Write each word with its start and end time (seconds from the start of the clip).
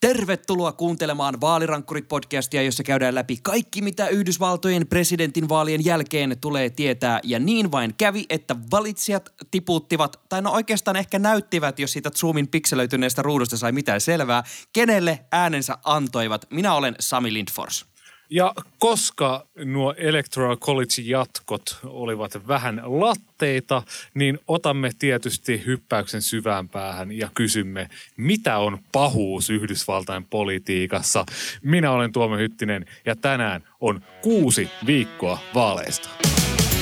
Tervetuloa 0.00 0.72
kuuntelemaan 0.72 1.34
Vaalirankkurit-podcastia, 1.40 2.62
jossa 2.62 2.82
käydään 2.82 3.14
läpi 3.14 3.38
kaikki, 3.42 3.82
mitä 3.82 4.08
Yhdysvaltojen 4.08 4.86
presidentinvaalien 4.86 5.84
jälkeen 5.84 6.36
tulee 6.40 6.70
tietää. 6.70 7.20
Ja 7.24 7.38
niin 7.38 7.72
vain 7.72 7.94
kävi, 7.98 8.24
että 8.30 8.56
valitsijat 8.70 9.32
tiputtivat, 9.50 10.20
tai 10.28 10.42
no 10.42 10.52
oikeastaan 10.52 10.96
ehkä 10.96 11.18
näyttivät, 11.18 11.78
jos 11.78 11.92
siitä 11.92 12.10
Zoomin 12.10 12.48
pikselöityneestä 12.48 13.22
ruudusta 13.22 13.56
sai 13.56 13.72
mitään 13.72 14.00
selvää, 14.00 14.44
kenelle 14.72 15.18
äänensä 15.32 15.78
antoivat. 15.84 16.46
Minä 16.50 16.74
olen 16.74 16.94
Sami 17.00 17.32
Lindfors. 17.32 17.89
Ja 18.32 18.54
koska 18.78 19.46
nuo 19.64 19.94
Electoral 19.96 20.56
College-jatkot 20.56 21.78
olivat 21.84 22.48
vähän 22.48 22.82
latteita, 22.84 23.82
niin 24.14 24.38
otamme 24.48 24.90
tietysti 24.98 25.62
hyppäyksen 25.66 26.22
syvään 26.22 26.68
päähän 26.68 27.12
ja 27.12 27.28
kysymme, 27.34 27.88
mitä 28.16 28.58
on 28.58 28.78
pahuus 28.92 29.50
Yhdysvaltain 29.50 30.24
politiikassa. 30.24 31.26
Minä 31.62 31.92
olen 31.92 32.12
Tuomo 32.12 32.36
Hyttinen 32.36 32.86
ja 33.06 33.16
tänään 33.16 33.62
on 33.80 34.02
kuusi 34.22 34.68
viikkoa 34.86 35.38
vaaleista. 35.54 36.08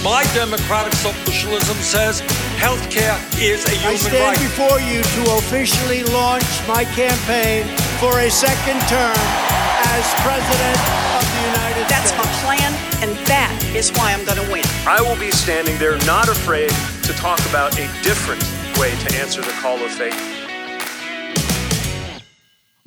My 0.02 0.40
democratic 0.40 0.94
socialism 0.94 1.82
says 1.82 2.24
healthcare 2.60 3.18
is 3.40 3.66
a 3.66 3.70
human 3.70 3.94
I 3.94 3.98
stand 3.98 4.14
right. 4.14 4.38
before 4.38 4.80
you 4.80 5.02
to 5.02 5.36
officially 5.36 6.04
launch 6.12 6.46
my 6.76 6.84
campaign 6.84 7.66
for 8.00 8.20
a 8.20 8.30
second 8.30 8.80
term 8.88 9.57
as 9.98 10.14
president 10.22 10.78
of 11.18 11.26
the 11.34 11.42
United 11.58 11.84
That's 11.90 12.10
States. 12.10 12.22
my 12.22 12.54
plan, 12.54 12.70
and 13.02 13.10
that 13.26 13.50
is 13.74 13.90
why 13.98 14.14
I'm 14.14 14.24
going 14.24 14.38
to 14.38 14.46
win. 14.52 14.62
I 14.86 15.02
will 15.02 15.18
be 15.18 15.32
standing 15.32 15.76
there 15.78 15.98
not 16.06 16.28
afraid 16.28 16.70
to 17.02 17.12
talk 17.14 17.40
about 17.50 17.74
a 17.74 17.90
different 18.06 18.42
way 18.78 18.94
to 18.94 19.18
answer 19.18 19.42
the 19.42 19.50
call 19.58 19.82
of 19.82 19.90
faith. 19.90 20.37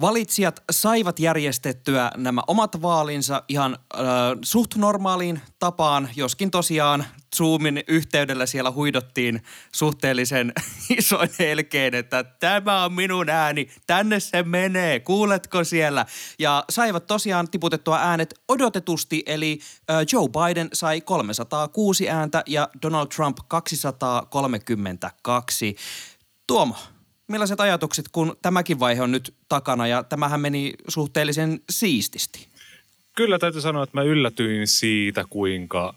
Valitsijat 0.01 0.63
saivat 0.71 1.19
järjestettyä 1.19 2.11
nämä 2.17 2.41
omat 2.47 2.81
vaalinsa 2.81 3.43
ihan 3.47 3.77
äh, 3.95 3.99
suht 4.41 4.75
normaaliin 4.75 5.41
tapaan, 5.59 6.09
joskin 6.15 6.51
tosiaan 6.51 7.05
Zoomin 7.37 7.83
yhteydellä 7.87 8.45
siellä 8.45 8.71
huidottiin 8.71 9.43
suhteellisen 9.71 10.53
isoin 10.97 11.29
helkeen, 11.39 11.95
että 11.95 12.23
tämä 12.23 12.85
on 12.85 12.93
minun 12.93 13.29
ääni, 13.29 13.69
tänne 13.87 14.19
se 14.19 14.43
menee, 14.43 14.99
kuuletko 14.99 15.63
siellä? 15.63 16.05
Ja 16.39 16.65
saivat 16.69 17.07
tosiaan 17.07 17.51
tiputettua 17.51 17.99
äänet 17.99 18.33
odotetusti, 18.47 19.23
eli 19.25 19.59
Joe 20.11 20.29
Biden 20.29 20.69
sai 20.73 21.01
306 21.01 22.09
ääntä 22.09 22.43
ja 22.47 22.69
Donald 22.81 23.07
Trump 23.07 23.37
232. 23.47 25.75
Tuomo, 26.47 26.75
millaiset 27.31 27.59
ajatukset, 27.59 28.05
kun 28.11 28.37
tämäkin 28.41 28.79
vaihe 28.79 29.01
on 29.01 29.11
nyt 29.11 29.33
takana 29.49 29.87
ja 29.87 30.03
tämähän 30.03 30.41
meni 30.41 30.73
suhteellisen 30.87 31.59
siististi? 31.69 32.47
Kyllä 33.15 33.39
täytyy 33.39 33.61
sanoa, 33.61 33.83
että 33.83 33.97
mä 33.97 34.03
yllätyin 34.03 34.67
siitä, 34.67 35.25
kuinka, 35.29 35.95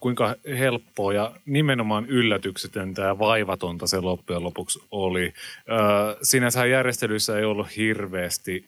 kuinka 0.00 0.34
helppoa 0.58 1.12
ja 1.12 1.32
nimenomaan 1.46 2.06
yllätyksetöntä 2.06 3.02
ja 3.02 3.18
vaivatonta 3.18 3.86
se 3.86 4.00
loppujen 4.00 4.44
lopuksi 4.44 4.82
oli. 4.90 5.32
Öö, 5.70 6.16
sinänsä 6.22 6.66
järjestelyissä 6.66 7.38
ei 7.38 7.44
ollut 7.44 7.76
hirveästi, 7.76 8.64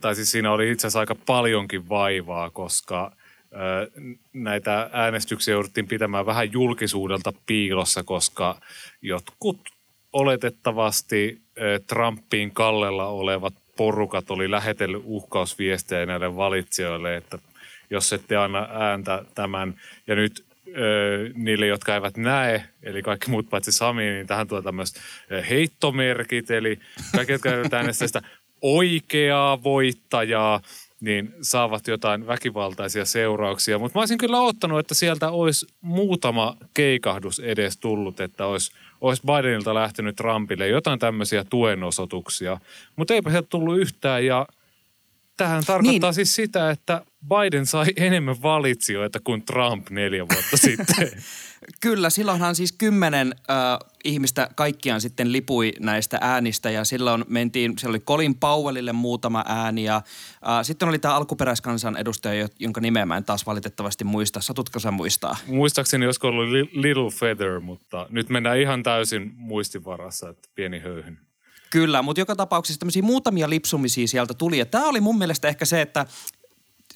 tai 0.00 0.14
siis 0.14 0.30
siinä 0.30 0.52
oli 0.52 0.70
itse 0.70 0.86
asiassa 0.86 1.00
aika 1.00 1.14
paljonkin 1.14 1.88
vaivaa, 1.88 2.50
koska 2.50 3.12
öö, 3.52 3.86
näitä 4.32 4.90
äänestyksiä 4.92 5.54
jouduttiin 5.54 5.88
pitämään 5.88 6.26
vähän 6.26 6.52
julkisuudelta 6.52 7.32
piilossa, 7.46 8.02
koska 8.02 8.60
jotkut 9.02 9.73
oletettavasti 10.14 11.40
ö, 11.58 11.80
Trumpiin 11.86 12.50
kallella 12.50 13.06
olevat 13.06 13.54
porukat 13.76 14.30
oli 14.30 14.50
lähetellyt 14.50 15.02
uhkausviestejä 15.04 16.06
näille 16.06 16.36
valitsijoille, 16.36 17.16
että 17.16 17.38
jos 17.90 18.12
ette 18.12 18.36
anna 18.36 18.68
ääntä 18.70 19.24
tämän, 19.34 19.74
ja 20.06 20.14
nyt 20.14 20.44
ö, 20.68 21.30
niille, 21.34 21.66
jotka 21.66 21.94
eivät 21.94 22.16
näe, 22.16 22.64
eli 22.82 23.02
kaikki 23.02 23.30
muut 23.30 23.50
paitsi 23.50 23.72
Sami, 23.72 24.02
niin 24.02 24.26
tähän 24.26 24.48
tulee 24.48 24.62
tämmöiset 24.62 24.96
ö, 25.32 25.42
heittomerkit, 25.42 26.50
eli 26.50 26.78
kaikki, 27.16 27.32
jotka 27.32 27.50
eivät 27.50 27.74
äänestä 27.74 28.06
sitä 28.06 28.22
oikeaa 28.62 29.62
voittajaa, 29.62 30.60
niin 31.00 31.34
saavat 31.40 31.86
jotain 31.86 32.26
väkivaltaisia 32.26 33.04
seurauksia. 33.04 33.78
Mutta 33.78 33.98
mä 33.98 34.00
olisin 34.00 34.18
kyllä 34.18 34.40
ottanut, 34.40 34.78
että 34.78 34.94
sieltä 34.94 35.30
olisi 35.30 35.66
muutama 35.80 36.56
keikahdus 36.74 37.40
edes 37.40 37.76
tullut, 37.76 38.20
että 38.20 38.46
olisi, 38.46 38.72
olisi 39.00 39.22
Bidenilta 39.26 39.74
lähtenyt 39.74 40.16
Trumpille 40.16 40.68
jotain 40.68 40.98
tämmöisiä 40.98 41.44
tuenosoituksia. 41.44 42.60
Mutta 42.96 43.14
eipä 43.14 43.30
sieltä 43.30 43.48
tullut 43.50 43.78
yhtään 43.78 44.26
ja 44.26 44.46
tähän 45.36 45.64
tarkoittaa 45.64 46.10
niin. 46.10 46.14
siis 46.14 46.34
sitä, 46.34 46.70
että 46.70 47.04
Biden 47.28 47.66
sai 47.66 47.86
enemmän 48.06 48.42
valitsijoita 48.42 49.20
kuin 49.24 49.42
Trump 49.42 49.90
neljä 49.90 50.26
vuotta 50.28 50.56
sitten. 50.66 51.22
Kyllä, 51.80 52.10
silloinhan 52.10 52.54
siis 52.54 52.72
kymmenen 52.72 53.34
äh, 53.50 53.93
ihmistä 54.04 54.48
kaikkiaan 54.54 55.00
sitten 55.00 55.32
lipui 55.32 55.72
näistä 55.80 56.18
äänistä 56.20 56.70
ja 56.70 56.84
silloin 56.84 57.24
mentiin, 57.28 57.78
siellä 57.78 57.92
oli 57.92 58.00
Colin 58.00 58.34
Powellille 58.34 58.92
muutama 58.92 59.44
ääni 59.48 59.84
ja 59.84 59.96
äh, 59.96 60.02
sitten 60.62 60.88
oli 60.88 60.98
tämä 60.98 61.14
alkuperäiskansan 61.14 61.96
edustaja, 61.96 62.48
jonka 62.58 62.80
nimeä 62.80 63.06
mä 63.06 63.16
en 63.16 63.24
taas 63.24 63.46
valitettavasti 63.46 64.04
muista. 64.04 64.40
Satutko 64.40 64.78
sä 64.78 64.90
muistaa? 64.90 65.36
Muistaakseni 65.46 66.06
olisiko 66.06 66.28
ollut 66.28 66.48
Little 66.72 67.10
Feather, 67.10 67.60
mutta 67.60 68.06
nyt 68.10 68.28
mennään 68.28 68.60
ihan 68.60 68.82
täysin 68.82 69.32
muistivarassa, 69.36 70.28
että 70.28 70.48
pieni 70.54 70.78
höyhyn. 70.78 71.18
Kyllä, 71.70 72.02
mutta 72.02 72.20
joka 72.20 72.36
tapauksessa 72.36 72.80
tämmöisiä 72.80 73.02
muutamia 73.02 73.50
lipsumisia 73.50 74.06
sieltä 74.06 74.34
tuli. 74.34 74.58
Ja 74.58 74.66
tämä 74.66 74.88
oli 74.88 75.00
mun 75.00 75.18
mielestä 75.18 75.48
ehkä 75.48 75.64
se, 75.64 75.80
että 75.80 76.06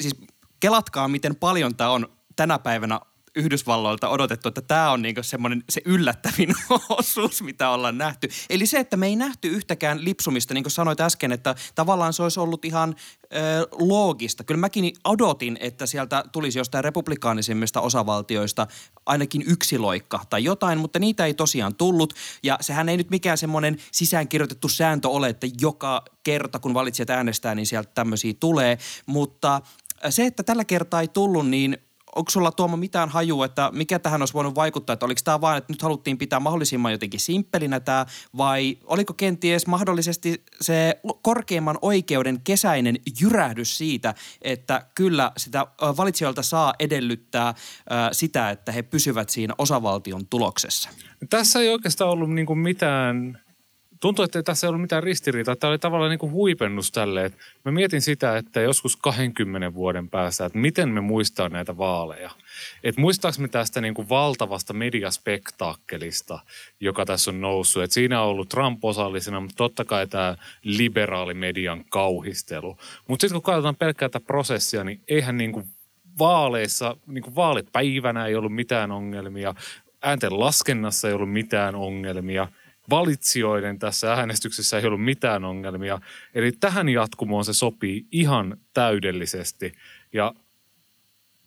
siis 0.00 0.16
kelatkaa, 0.60 1.08
miten 1.08 1.36
paljon 1.36 1.76
tämä 1.76 1.90
on 1.90 2.08
tänä 2.36 2.58
päivänä 2.58 3.00
Yhdysvalloilta 3.38 4.08
odotettu, 4.08 4.48
että 4.48 4.60
tämä 4.60 4.90
on 4.90 5.02
niinku 5.02 5.22
semmoinen 5.22 5.64
se 5.70 5.80
yllättävin 5.84 6.54
osuus, 6.98 7.42
mitä 7.42 7.70
ollaan 7.70 7.98
nähty. 7.98 8.28
Eli 8.50 8.66
se, 8.66 8.78
että 8.78 8.96
me 8.96 9.06
ei 9.06 9.16
nähty 9.16 9.48
yhtäkään 9.48 10.04
lipsumista, 10.04 10.54
niin 10.54 10.64
kuin 10.64 10.72
sanoit 10.72 11.00
äsken, 11.00 11.32
että 11.32 11.54
tavallaan 11.74 12.12
se 12.12 12.22
olisi 12.22 12.40
ollut 12.40 12.64
ihan 12.64 12.94
ö, 13.24 13.68
loogista. 13.78 14.44
Kyllä 14.44 14.60
mäkin 14.60 14.92
odotin, 15.04 15.58
että 15.60 15.86
sieltä 15.86 16.24
tulisi 16.32 16.58
jostain 16.58 16.84
republikaanisimmista 16.84 17.80
osavaltioista 17.80 18.66
ainakin 19.06 19.44
yksi 19.46 19.78
loikka 19.78 20.20
tai 20.30 20.44
jotain, 20.44 20.78
mutta 20.78 20.98
niitä 20.98 21.26
ei 21.26 21.34
tosiaan 21.34 21.74
tullut. 21.74 22.14
Ja 22.42 22.58
sehän 22.60 22.88
ei 22.88 22.96
nyt 22.96 23.10
mikään 23.10 23.38
semmoinen 23.38 23.76
sisäänkirjoitettu 23.92 24.68
sääntö 24.68 25.08
ole, 25.08 25.28
että 25.28 25.46
joka 25.60 26.04
kerta 26.22 26.58
kun 26.58 26.74
valitsijat 26.74 27.10
äänestää, 27.10 27.54
niin 27.54 27.66
sieltä 27.66 27.90
tämmöisiä 27.94 28.34
tulee. 28.40 28.78
Mutta 29.06 29.60
se, 30.10 30.26
että 30.26 30.42
tällä 30.42 30.64
kertaa 30.64 31.00
ei 31.00 31.08
tullut, 31.08 31.48
niin 31.48 31.78
onko 32.18 32.30
sulla 32.30 32.52
Tuomo 32.52 32.76
mitään 32.76 33.08
hajua, 33.08 33.44
että 33.44 33.70
mikä 33.74 33.98
tähän 33.98 34.22
olisi 34.22 34.34
voinut 34.34 34.54
vaikuttaa, 34.54 34.94
että 34.94 35.06
oliko 35.06 35.20
tämä 35.24 35.40
vain, 35.40 35.58
että 35.58 35.72
nyt 35.72 35.82
haluttiin 35.82 36.18
pitää 36.18 36.40
mahdollisimman 36.40 36.92
jotenkin 36.92 37.20
simppelinä 37.20 37.80
tämä, 37.80 38.06
vai 38.36 38.78
oliko 38.84 39.14
kenties 39.14 39.66
mahdollisesti 39.66 40.44
se 40.60 41.00
korkeimman 41.22 41.78
oikeuden 41.82 42.40
kesäinen 42.40 42.96
jyrähdys 43.20 43.78
siitä, 43.78 44.14
että 44.42 44.86
kyllä 44.94 45.32
sitä 45.36 45.66
valitsijoilta 45.80 46.42
saa 46.42 46.74
edellyttää 46.78 47.54
sitä, 48.12 48.50
että 48.50 48.72
he 48.72 48.82
pysyvät 48.82 49.28
siinä 49.28 49.54
osavaltion 49.58 50.26
tuloksessa? 50.26 50.90
Tässä 51.30 51.60
ei 51.60 51.68
oikeastaan 51.68 52.10
ollut 52.10 52.30
niinku 52.30 52.54
mitään 52.54 53.40
tuntuu, 54.00 54.24
että 54.24 54.42
tässä 54.42 54.66
ei 54.66 54.68
ollut 54.68 54.80
mitään 54.80 55.02
ristiriitaa. 55.02 55.56
Tämä 55.56 55.70
oli 55.70 55.78
tavallaan 55.78 56.10
niin 56.10 56.18
kuin 56.18 56.32
huipennus 56.32 56.92
tälle. 56.92 57.24
Että 57.24 57.38
mä 57.64 57.72
mietin 57.72 58.02
sitä, 58.02 58.36
että 58.36 58.60
joskus 58.60 58.96
20 58.96 59.74
vuoden 59.74 60.10
päässä, 60.10 60.44
että 60.44 60.58
miten 60.58 60.88
me 60.88 61.00
muistaa 61.00 61.48
näitä 61.48 61.76
vaaleja. 61.76 62.30
Että 62.84 63.00
muistaako 63.00 63.36
me 63.40 63.48
tästä 63.48 63.80
niin 63.80 63.94
kuin 63.94 64.08
valtavasta 64.08 64.72
mediaspektaakkelista, 64.72 66.38
joka 66.80 67.06
tässä 67.06 67.30
on 67.30 67.40
noussut. 67.40 67.82
Että 67.82 67.94
siinä 67.94 68.22
on 68.22 68.28
ollut 68.28 68.48
Trump 68.48 68.84
osallisena, 68.84 69.40
mutta 69.40 69.56
totta 69.56 69.84
kai 69.84 70.06
tämä 70.06 70.36
liberaalimedian 70.62 71.84
kauhistelu. 71.88 72.76
Mutta 73.08 73.22
sitten 73.22 73.34
kun 73.34 73.52
katsotaan 73.52 73.76
pelkkää 73.76 74.08
tätä 74.08 74.26
prosessia, 74.26 74.84
niin 74.84 75.00
eihän 75.08 75.36
niin 75.36 75.52
kuin 75.52 75.66
vaaleissa, 76.18 76.96
niin 77.06 77.22
kuin 77.22 77.34
vaalipäivänä 77.34 78.26
ei 78.26 78.34
ollut 78.34 78.54
mitään 78.54 78.90
ongelmia. 78.90 79.54
Äänten 80.02 80.40
laskennassa 80.40 81.08
ei 81.08 81.14
ollut 81.14 81.32
mitään 81.32 81.74
ongelmia– 81.74 82.48
valitsijoiden 82.90 83.78
tässä 83.78 84.12
äänestyksessä 84.12 84.78
ei 84.78 84.86
ollut 84.86 85.04
mitään 85.04 85.44
ongelmia. 85.44 86.00
Eli 86.34 86.52
tähän 86.52 86.88
jatkumoon 86.88 87.44
se 87.44 87.54
sopii 87.54 88.06
ihan 88.12 88.56
täydellisesti. 88.74 89.72
Ja 90.12 90.34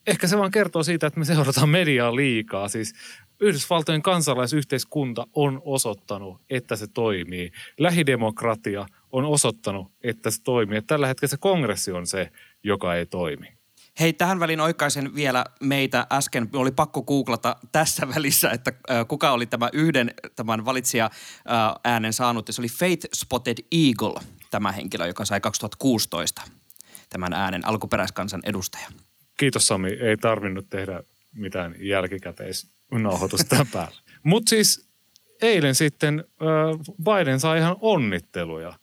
ehkä 0.07 0.27
se 0.27 0.37
vaan 0.37 0.51
kertoo 0.51 0.83
siitä, 0.83 1.07
että 1.07 1.19
me 1.19 1.25
seurataan 1.25 1.69
mediaa 1.69 2.15
liikaa. 2.15 2.67
Siis 2.67 2.93
Yhdysvaltojen 3.41 4.01
kansalaisyhteiskunta 4.01 5.27
on 5.33 5.61
osoittanut, 5.65 6.41
että 6.49 6.75
se 6.75 6.87
toimii. 6.87 7.51
Lähidemokratia 7.79 8.85
on 9.11 9.25
osoittanut, 9.25 9.91
että 10.03 10.31
se 10.31 10.43
toimii. 10.43 10.81
Tällä 10.81 11.07
hetkellä 11.07 11.29
se 11.29 11.37
kongressi 11.37 11.91
on 11.91 12.07
se, 12.07 12.31
joka 12.63 12.95
ei 12.95 13.05
toimi. 13.05 13.60
Hei, 13.99 14.13
tähän 14.13 14.39
väliin 14.39 14.59
oikaisen 14.59 15.15
vielä 15.15 15.45
meitä 15.61 16.07
äsken. 16.11 16.49
Oli 16.53 16.71
pakko 16.71 17.03
googlata 17.03 17.55
tässä 17.71 18.07
välissä, 18.15 18.49
että 18.51 18.73
kuka 19.07 19.31
oli 19.31 19.45
tämä 19.45 19.69
yhden 19.73 20.13
tämän 20.35 20.65
valitsija 20.65 21.09
äänen 21.83 22.13
saanut. 22.13 22.47
Se 22.49 22.61
oli 22.61 22.69
Faith 22.69 23.07
Spotted 23.15 23.57
Eagle. 23.71 24.21
tämä 24.51 24.71
henkilö, 24.71 25.07
joka 25.07 25.25
sai 25.25 25.41
2016 25.41 26.41
tämän 27.09 27.33
äänen 27.33 27.67
alkuperäiskansan 27.67 28.41
edustaja. 28.45 28.87
Kiitos 29.37 29.67
Sami, 29.67 29.89
ei 29.89 30.17
tarvinnut 30.17 30.69
tehdä 30.69 31.03
mitään 31.35 31.75
jälkikäteisnauhoitusta 31.79 33.65
päälle. 33.73 33.97
Mutta 34.23 34.49
siis 34.49 34.89
eilen 35.41 35.75
sitten 35.75 36.23
Biden 37.03 37.39
sai 37.39 37.57
ihan 37.57 37.75
onnitteluja. 37.79 38.73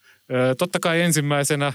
Totta 0.58 0.80
kai 0.80 1.00
ensimmäisenä 1.00 1.72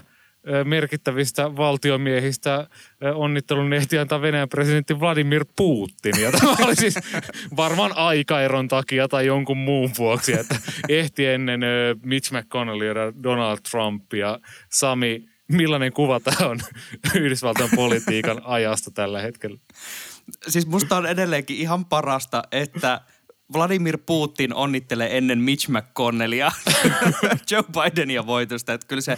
merkittävistä 0.64 1.56
valtiomiehistä 1.56 2.68
onnittelun 3.16 3.74
ehti 3.74 3.98
antaa 3.98 4.22
Venäjän 4.22 4.50
presidentti 4.50 5.00
Vladimir 5.00 5.46
Putin. 5.56 6.22
Ja 6.22 6.32
tämä 6.32 6.56
oli 6.66 6.76
siis 6.76 6.96
varmaan 7.58 7.98
aikaeron 7.98 8.68
takia 8.68 9.08
tai 9.08 9.26
jonkun 9.26 9.58
muun 9.58 9.92
vuoksi, 9.98 10.34
että 10.34 10.56
ehti 10.90 11.26
ennen 11.26 11.62
Mitch 12.04 12.34
McConnellia 12.34 12.88
ja 12.88 13.24
Donald 13.24 13.58
Trumpia. 13.72 14.40
Sami, 14.72 15.26
millainen 15.52 15.94
kuva 15.94 16.20
tämä 16.20 16.50
on 16.50 16.60
Yhdysvaltain 17.16 17.70
politiikan 17.76 18.42
ajasta 18.44 18.92
tällä 18.92 19.22
hetkellä? 19.22 19.58
Siis 20.48 20.68
musta 20.68 20.98
on 20.98 21.06
edelleenkin 21.06 21.58
ihan 21.58 21.86
parasta, 21.86 22.44
että 22.52 23.02
Vladimir 23.54 23.98
Putin 24.06 24.54
onnittelee 24.54 25.18
ennen 25.18 25.40
Mitch 25.40 25.70
McConnellia 25.70 26.52
Joe 27.52 27.64
Bidenia 27.64 28.26
voitosta. 28.26 28.74
Että 28.74 28.88
kyllä 28.88 29.02
se, 29.02 29.18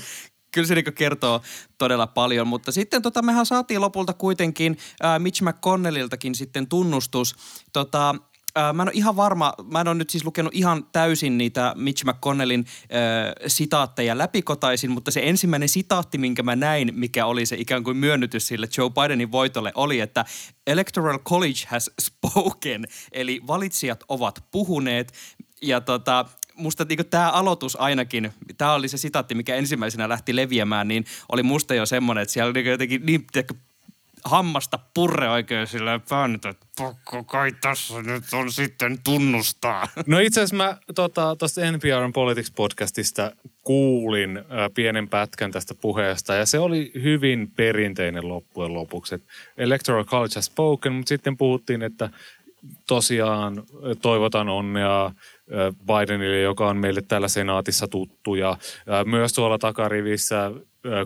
kyllä 0.56 0.68
se 0.68 0.76
niin 0.76 0.94
kertoo 0.94 1.42
todella 1.78 2.08
paljon. 2.08 2.48
Mutta 2.48 2.72
sitten 2.72 3.02
tota, 3.02 3.22
mehän 3.22 3.46
saatiin 3.46 3.82
lopulta 3.82 4.14
kuitenkin 4.14 4.78
ää, 5.02 5.20
Mitch 5.20 5.44
McConnelliltakin 5.44 6.36
sitten 6.36 6.68
tunnustus. 6.68 7.36
Tota, 7.74 8.16
Äh, 8.58 8.74
mä 8.74 8.84
en 8.84 8.88
ole 8.88 8.94
ihan 8.94 9.16
varma, 9.16 9.54
mä 9.72 9.82
en 9.82 9.88
ole 9.88 9.96
nyt 9.96 10.10
siis 10.10 10.26
lukenut 10.26 10.56
ihan 10.56 10.88
täysin 10.92 11.38
niitä 11.38 11.74
Mitch 11.78 12.06
McConnellin 12.06 12.66
äh, 12.82 13.34
sitaatteja 13.48 14.18
läpikotaisin, 14.18 14.92
mutta 14.92 15.12
se 15.12 15.22
ensimmäinen 15.24 15.70
sitaatti, 15.70 16.18
minkä 16.18 16.44
mä 16.44 16.56
näin, 16.56 16.92
mikä 16.94 17.26
oli 17.26 17.46
se 17.46 17.56
ikään 17.56 17.84
kuin 17.84 17.98
myönnytys 17.98 18.48
sille 18.48 18.68
Joe 18.78 18.90
Bidenin 18.90 19.32
voitolle, 19.32 19.72
oli, 19.76 20.00
että 20.00 20.26
Electoral 20.68 21.20
College 21.20 21.60
has 21.68 21.92
spoken, 22.02 22.86
eli 23.12 23.42
valitsijat 23.48 24.04
ovat 24.10 24.44
puhuneet. 24.52 25.14
Ja 25.62 25.82
tota, 25.82 26.26
musta 26.56 26.86
niin 26.90 27.06
tämä 27.10 27.32
aloitus 27.32 27.76
ainakin, 27.76 28.34
tämä 28.58 28.74
oli 28.74 28.88
se 28.88 28.98
sitaatti, 28.98 29.36
mikä 29.36 29.56
ensimmäisenä 29.56 30.10
lähti 30.10 30.36
leviämään, 30.36 30.88
niin 30.88 31.06
oli 31.32 31.44
musta 31.44 31.76
jo 31.76 31.86
semmoinen, 31.86 32.22
että 32.22 32.34
siellä 32.34 32.50
oli 32.50 32.54
niin 32.54 32.72
jotenkin 32.72 33.06
niin 33.06 33.26
hammasta 34.26 34.80
purre 34.94 35.30
oikein 35.30 35.68
silleen 35.68 36.02
pään, 36.10 36.36
että 36.36 36.54
pakko 36.78 37.24
kai 37.24 37.52
tässä 37.62 38.02
nyt 38.02 38.24
on 38.34 38.52
sitten 38.52 39.00
tunnustaa. 39.04 39.88
No 40.08 40.20
itse 40.20 40.40
asiassa 40.42 40.56
mä 40.56 40.78
tuosta 40.96 41.36
tota, 41.36 41.72
NPRn 41.72 42.14
Politics-podcastista 42.14 43.36
kuulin 43.62 44.38
ä, 44.38 44.44
pienen 44.76 45.10
pätkän 45.10 45.52
tästä 45.52 45.76
puheesta 45.76 46.34
ja 46.36 46.46
se 46.46 46.60
oli 46.60 46.92
hyvin 47.04 47.52
perinteinen 47.56 48.30
loppujen 48.30 48.74
lopuksi. 48.74 49.16
Et 49.16 49.24
Electoral 49.58 50.06
College 50.06 50.36
has 50.36 50.46
spoken, 50.46 50.94
mutta 50.94 51.10
sitten 51.10 51.38
puhuttiin, 51.38 51.82
että 51.82 52.10
tosiaan 52.88 53.64
toivotan 54.02 54.50
onnea 54.50 55.12
Bidenille, 55.88 56.42
joka 56.42 56.68
on 56.68 56.78
meille 56.78 57.02
täällä 57.02 57.28
senaatissa 57.28 57.88
tuttu. 57.88 58.36
Ja 58.36 58.58
myös 59.06 59.34
tuolla 59.34 59.58
takarivissä 59.58 60.52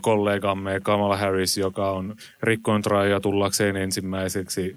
kollegamme 0.02 0.80
Kamala 0.84 1.18
Harris, 1.18 1.58
joka 1.58 1.92
on 1.92 2.16
rikkoon 2.44 2.82
rajoja 2.86 3.20
tullakseen 3.20 3.76
ensimmäiseksi 3.76 4.76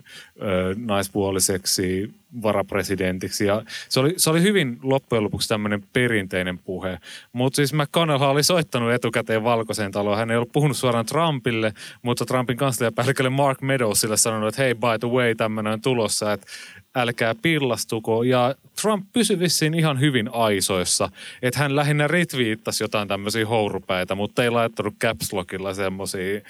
naispuoliseksi 0.86 2.14
varapresidentiksi. 2.42 3.46
Ja 3.46 3.62
se, 3.88 4.00
oli, 4.00 4.14
se 4.16 4.30
oli 4.30 4.42
hyvin 4.42 4.78
loppujen 4.82 5.24
lopuksi 5.24 5.48
tämmöinen 5.48 5.84
perinteinen 5.92 6.58
puhe. 6.58 6.98
Mutta 7.32 7.56
siis 7.56 7.72
McConnell 7.72 8.22
oli 8.22 8.42
soittanut 8.42 8.92
etukäteen 8.92 9.44
valkoiseen 9.44 9.92
taloon. 9.92 10.18
Hän 10.18 10.30
ei 10.30 10.36
ollut 10.36 10.52
puhunut 10.52 10.76
suoraan 10.76 11.06
Trumpille, 11.06 11.72
mutta 12.02 12.26
Trumpin 12.26 12.56
kansliapäällikölle 12.56 13.30
Mark 13.30 13.62
Meadowsille 13.62 14.16
sanonut, 14.16 14.48
että 14.48 14.62
hei, 14.62 14.74
by 14.74 14.98
the 15.00 15.08
way, 15.08 15.34
tämmöinen 15.34 15.72
on 15.72 15.80
tulossa, 15.80 16.32
että 16.32 16.46
älkää 16.94 17.34
pillastuko. 17.42 18.22
Ja 18.22 18.54
Trump 18.82 19.06
pysyi 19.12 19.38
vissiin 19.38 19.74
ihan 19.74 20.00
hyvin 20.00 20.28
aisoissa, 20.32 21.08
että 21.42 21.58
hän 21.58 21.76
lähinnä 21.76 22.08
retviittasi 22.08 22.84
jotain 22.84 23.08
tämmöisiä 23.08 23.46
hourupäitä, 23.46 24.14
mutta 24.14 24.44
ei 24.44 24.50
laittanut 24.50 24.94
caps 25.00 25.32
lockilla 25.32 25.74
semmoisia 25.74 26.40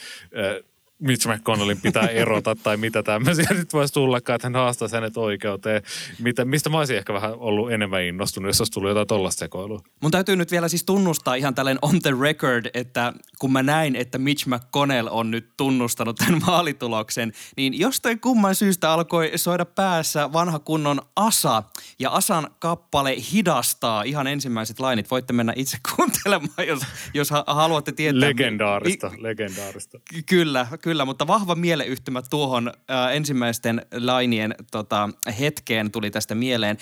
Mitch 1.02 1.28
McConnellin 1.28 1.80
pitää 1.80 2.06
erota 2.06 2.56
tai 2.62 2.76
mitä 2.76 3.02
tämmöisiä 3.02 3.46
nyt 3.50 3.72
voisi 3.72 3.94
tullakaan, 3.94 4.34
että 4.34 4.46
hän 4.46 4.54
haastaisi 4.54 4.96
hänet 4.96 5.16
oikeuteen. 5.16 5.82
Mitä, 6.18 6.44
mistä 6.44 6.70
mä 6.70 6.78
olisin 6.78 6.96
ehkä 6.96 7.12
vähän 7.12 7.34
ollut 7.34 7.72
enemmän 7.72 8.02
innostunut, 8.02 8.48
jos 8.48 8.60
olisi 8.60 8.72
tullut 8.72 8.88
jotain 8.88 9.06
tollaista 9.06 9.38
sekoilua. 9.38 9.80
Mun 10.02 10.10
täytyy 10.10 10.36
nyt 10.36 10.50
vielä 10.50 10.68
siis 10.68 10.84
tunnustaa 10.84 11.34
ihan 11.34 11.54
tällainen 11.54 11.78
on 11.82 12.02
the 12.02 12.10
record, 12.20 12.66
että 12.74 13.12
kun 13.38 13.52
mä 13.52 13.62
näin, 13.62 13.96
että 13.96 14.18
Mitch 14.18 14.46
McConnell 14.46 15.08
on 15.10 15.30
nyt 15.30 15.48
tunnustanut 15.56 16.16
tämän 16.16 16.40
maalituloksen, 16.46 17.32
niin 17.56 17.78
jostain 17.78 18.20
kumman 18.20 18.54
syystä 18.54 18.92
alkoi 18.92 19.32
soida 19.36 19.64
päässä 19.64 20.32
vanha 20.32 20.58
kunnon 20.58 21.02
Asa. 21.16 21.62
Ja 21.98 22.10
Asan 22.10 22.50
kappale 22.58 23.16
hidastaa 23.32 24.02
ihan 24.02 24.26
ensimmäiset 24.26 24.80
lainit. 24.80 25.10
Voitte 25.10 25.32
mennä 25.32 25.52
itse 25.56 25.78
kuuntelemaan, 25.96 26.66
jos, 26.66 26.82
jos 27.14 27.30
haluatte 27.46 27.92
tietää. 27.92 28.20
Legendaarista, 28.20 29.10
mi- 29.10 29.22
legendaarista. 29.22 30.00
Kyllä, 30.26 30.66
kyllä 30.82 30.91
kyllä, 30.92 31.04
mutta 31.04 31.26
vahva 31.26 31.54
mieleyhtymä 31.54 32.22
tuohon 32.30 32.68
äh, 32.68 33.16
ensimmäisten 33.16 33.86
lainien 34.00 34.54
tota, 34.70 35.08
hetkeen 35.40 35.90
tuli 35.90 36.10
tästä 36.10 36.34
mieleen. 36.34 36.78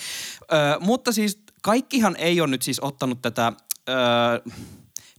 Äh, 0.53 0.81
mutta 0.81 1.13
siis 1.13 1.43
kaikkihan 1.63 2.17
ei 2.17 2.41
ole 2.41 2.51
nyt 2.51 2.63
siis 2.63 2.81
ottanut 2.81 3.23
tätä... 3.23 3.47
Äh, 3.47 4.57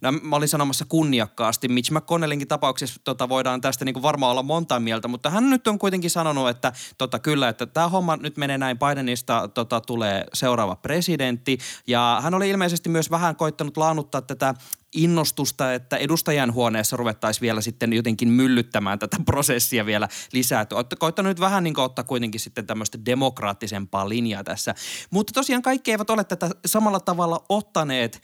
No, 0.02 0.12
mä 0.12 0.36
olin 0.36 0.48
sanomassa 0.48 0.86
kunniakkaasti. 0.90 1.68
Mitch 1.68 1.92
McConnellinkin 1.92 2.48
tapauksessa 2.48 3.02
tota, 3.04 3.30
voidaan 3.30 3.62
tästä 3.62 3.86
niin 3.86 3.94
kuin 3.94 4.04
varmaan 4.04 4.32
olla 4.32 4.44
monta 4.44 4.80
mieltä, 4.80 5.08
mutta 5.08 5.30
hän 5.30 5.50
nyt 5.50 5.68
on 5.68 5.80
kuitenkin 5.80 6.10
sanonut, 6.10 6.50
että 6.50 6.74
tota, 6.98 7.20
kyllä, 7.20 7.50
että 7.50 7.66
tämä 7.66 7.90
homma 7.90 8.18
nyt 8.18 8.38
menee 8.38 8.58
näin. 8.58 8.80
Bidenista 8.80 9.48
tota, 9.48 9.82
tulee 9.82 10.26
seuraava 10.34 10.76
presidentti. 10.76 11.58
Ja 11.88 12.20
hän 12.24 12.34
oli 12.34 12.50
ilmeisesti 12.50 12.90
myös 12.90 13.12
vähän 13.12 13.36
koittanut 13.36 13.78
laannuttaa 13.78 14.22
tätä 14.22 14.56
innostusta, 14.96 15.74
että 15.74 15.98
edustajan 15.98 16.54
huoneessa 16.54 16.98
ruvettaisiin 16.98 17.42
vielä 17.42 17.62
sitten 17.62 17.94
jotenkin 17.94 18.30
myllyttämään 18.30 19.00
tätä 19.00 19.18
prosessia 19.26 19.86
vielä 19.86 20.08
lisää. 20.34 20.66
Koittanut 21.00 21.30
nyt 21.30 21.40
vähän 21.40 21.64
niin 21.64 21.80
ottaa 21.80 22.04
kuitenkin 22.04 22.40
sitten 22.40 22.68
tämmöistä 22.68 23.06
demokraattisempaa 23.06 24.10
linjaa 24.10 24.44
tässä. 24.44 24.76
Mutta 25.10 25.34
tosiaan 25.34 25.62
kaikki 25.62 25.92
eivät 25.92 26.10
ole 26.10 26.24
tätä 26.24 26.50
samalla 26.66 27.00
tavalla 27.00 27.46
ottaneet. 27.50 28.22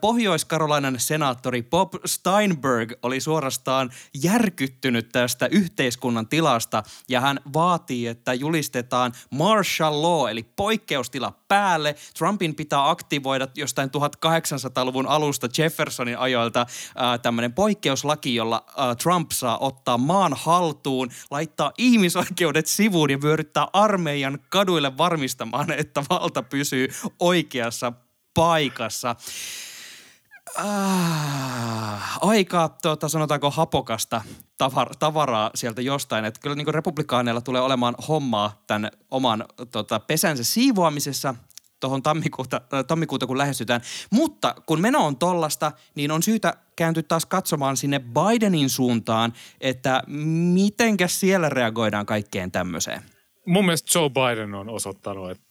Pohjois-Karolainan 0.00 1.00
senaattori 1.00 1.62
Bob 1.62 1.94
Steinberg 2.06 2.92
oli 3.02 3.20
suorastaan 3.20 3.90
järkyttynyt 4.22 5.08
tästä 5.12 5.46
yhteiskunnan 5.46 6.28
tilasta 6.28 6.82
ja 7.08 7.20
hän 7.20 7.40
vaatii, 7.52 8.06
että 8.06 8.34
julistetaan 8.34 9.12
martial 9.30 10.02
law 10.02 10.30
eli 10.30 10.42
poikkeustila 10.42 11.32
päälle. 11.48 11.94
Trumpin 12.18 12.54
pitää 12.54 12.90
aktivoida 12.90 13.48
jostain 13.54 13.90
1800-luvun 13.90 15.06
alusta 15.06 15.48
Jeffersonin 16.08 16.18
ajoilta 16.18 16.66
tämmöinen 17.22 17.52
poikkeuslaki, 17.52 18.34
jolla 18.34 18.64
ää, 18.76 18.94
Trump 18.94 19.30
saa 19.32 19.58
ottaa 19.58 19.98
maan 19.98 20.32
haltuun, 20.36 21.10
laittaa 21.30 21.72
ihmisoikeudet 21.78 22.66
sivuun 22.66 23.10
ja 23.10 23.20
vyöryttää 23.22 23.68
armeijan 23.72 24.38
kaduille 24.48 24.98
varmistamaan, 24.98 25.72
että 25.72 26.02
valta 26.10 26.42
pysyy 26.42 26.88
oikeassa 27.20 27.92
paikassa. 28.34 29.16
Ah, 30.56 32.18
aika, 32.20 32.68
tuota, 32.82 33.08
sanotaanko 33.08 33.50
hapokasta 33.50 34.22
tavar- 34.58 34.96
tavaraa 34.98 35.50
sieltä 35.54 35.82
jostain. 35.82 36.24
Että 36.24 36.40
kyllä 36.40 36.56
niin 36.56 36.74
republikaaneilla 36.74 37.40
tulee 37.40 37.60
olemaan 37.60 37.94
hommaa 38.08 38.62
tämän 38.66 38.90
oman 39.10 39.44
tota, 39.70 40.00
pesänsä 40.00 40.44
siivoamisessa 40.44 41.34
tuohon 41.84 42.02
tammikuuta, 42.02 42.60
äh, 42.74 42.84
tammikuuta, 42.84 43.26
kun 43.26 43.38
lähestytään. 43.38 43.80
Mutta 44.10 44.54
kun 44.66 44.80
meno 44.80 45.06
on 45.06 45.16
tollasta, 45.16 45.72
niin 45.94 46.10
on 46.10 46.22
syytä 46.22 46.54
kääntyä 46.76 47.02
taas 47.02 47.26
katsomaan 47.26 47.76
sinne 47.76 48.00
Bidenin 48.00 48.70
suuntaan, 48.70 49.32
että 49.60 50.02
mitenkäs 50.54 51.20
siellä 51.20 51.48
reagoidaan 51.48 52.06
kaikkeen 52.06 52.52
tämmöiseen. 52.52 53.02
Mun 53.46 53.64
mielestä 53.64 53.98
Joe 53.98 54.10
Biden 54.10 54.54
on 54.54 54.68
osoittanut, 54.68 55.30
että 55.30 55.44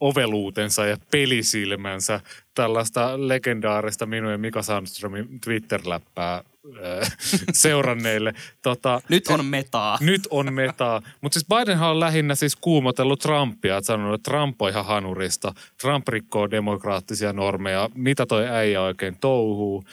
oveluutensa 0.00 0.86
ja 0.86 0.96
pelisilmänsä 1.10 2.20
tällaista 2.54 3.28
legendaarista 3.28 4.06
minun 4.06 4.32
ja 4.32 4.38
Mika 4.38 4.62
Sandströmin 4.62 5.40
Twitter-läppää 5.40 6.44
seuranneille. 7.52 8.34
Tota, 8.62 9.00
nyt 9.08 9.26
on 9.28 9.44
metaa. 9.44 9.98
Nyt 10.00 10.28
on 10.30 10.52
metaa. 10.52 11.02
Mutta 11.20 11.34
siis 11.34 11.46
Bidenhan 11.48 11.90
on 11.90 12.00
lähinnä 12.00 12.34
siis 12.34 12.56
kuumotellut 12.56 13.20
Trumpia, 13.20 13.76
että 13.76 13.86
sanonut, 13.86 14.14
että 14.14 14.30
Trump 14.30 14.62
on 14.62 14.70
ihan 14.70 14.86
hanurista. 14.86 15.54
Trump 15.80 16.08
rikkoo 16.08 16.50
demokraattisia 16.50 17.32
normeja. 17.32 17.90
Mitä 17.94 18.26
toi 18.26 18.48
äijä 18.48 18.82
oikein 18.82 19.16
touhuu? 19.20 19.84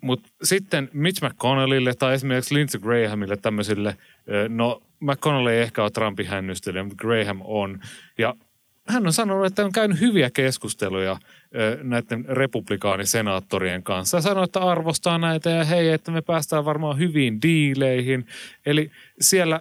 Mutta 0.00 0.28
sitten 0.42 0.90
Mitch 0.92 1.24
McConnellille 1.24 1.94
tai 1.94 2.14
esimerkiksi 2.14 2.54
Lindsey 2.54 2.80
Grahamille 2.80 3.36
tämmöisille, 3.36 3.96
no 4.48 4.82
McConnell 5.00 5.46
ei 5.46 5.60
ehkä 5.60 5.82
ole 5.82 5.90
Trumpin 5.90 6.26
hännystelijä, 6.26 6.82
mutta 6.82 7.02
Graham 7.02 7.40
on. 7.44 7.80
Ja 8.18 8.34
hän 8.88 9.06
on 9.06 9.12
sanonut, 9.12 9.46
että 9.46 9.64
on 9.64 9.72
käynyt 9.72 10.00
hyviä 10.00 10.30
keskusteluja 10.30 11.16
näiden 11.82 12.24
republikaanisenaattorien 12.28 13.82
kanssa. 13.82 14.20
Sanoi, 14.20 14.44
että 14.44 14.60
arvostaa 14.60 15.18
näitä 15.18 15.50
ja 15.50 15.64
hei, 15.64 15.88
että 15.88 16.10
me 16.10 16.22
päästään 16.22 16.64
varmaan 16.64 16.98
hyviin 16.98 17.42
diileihin. 17.42 18.26
Eli 18.66 18.90
siellä 19.20 19.60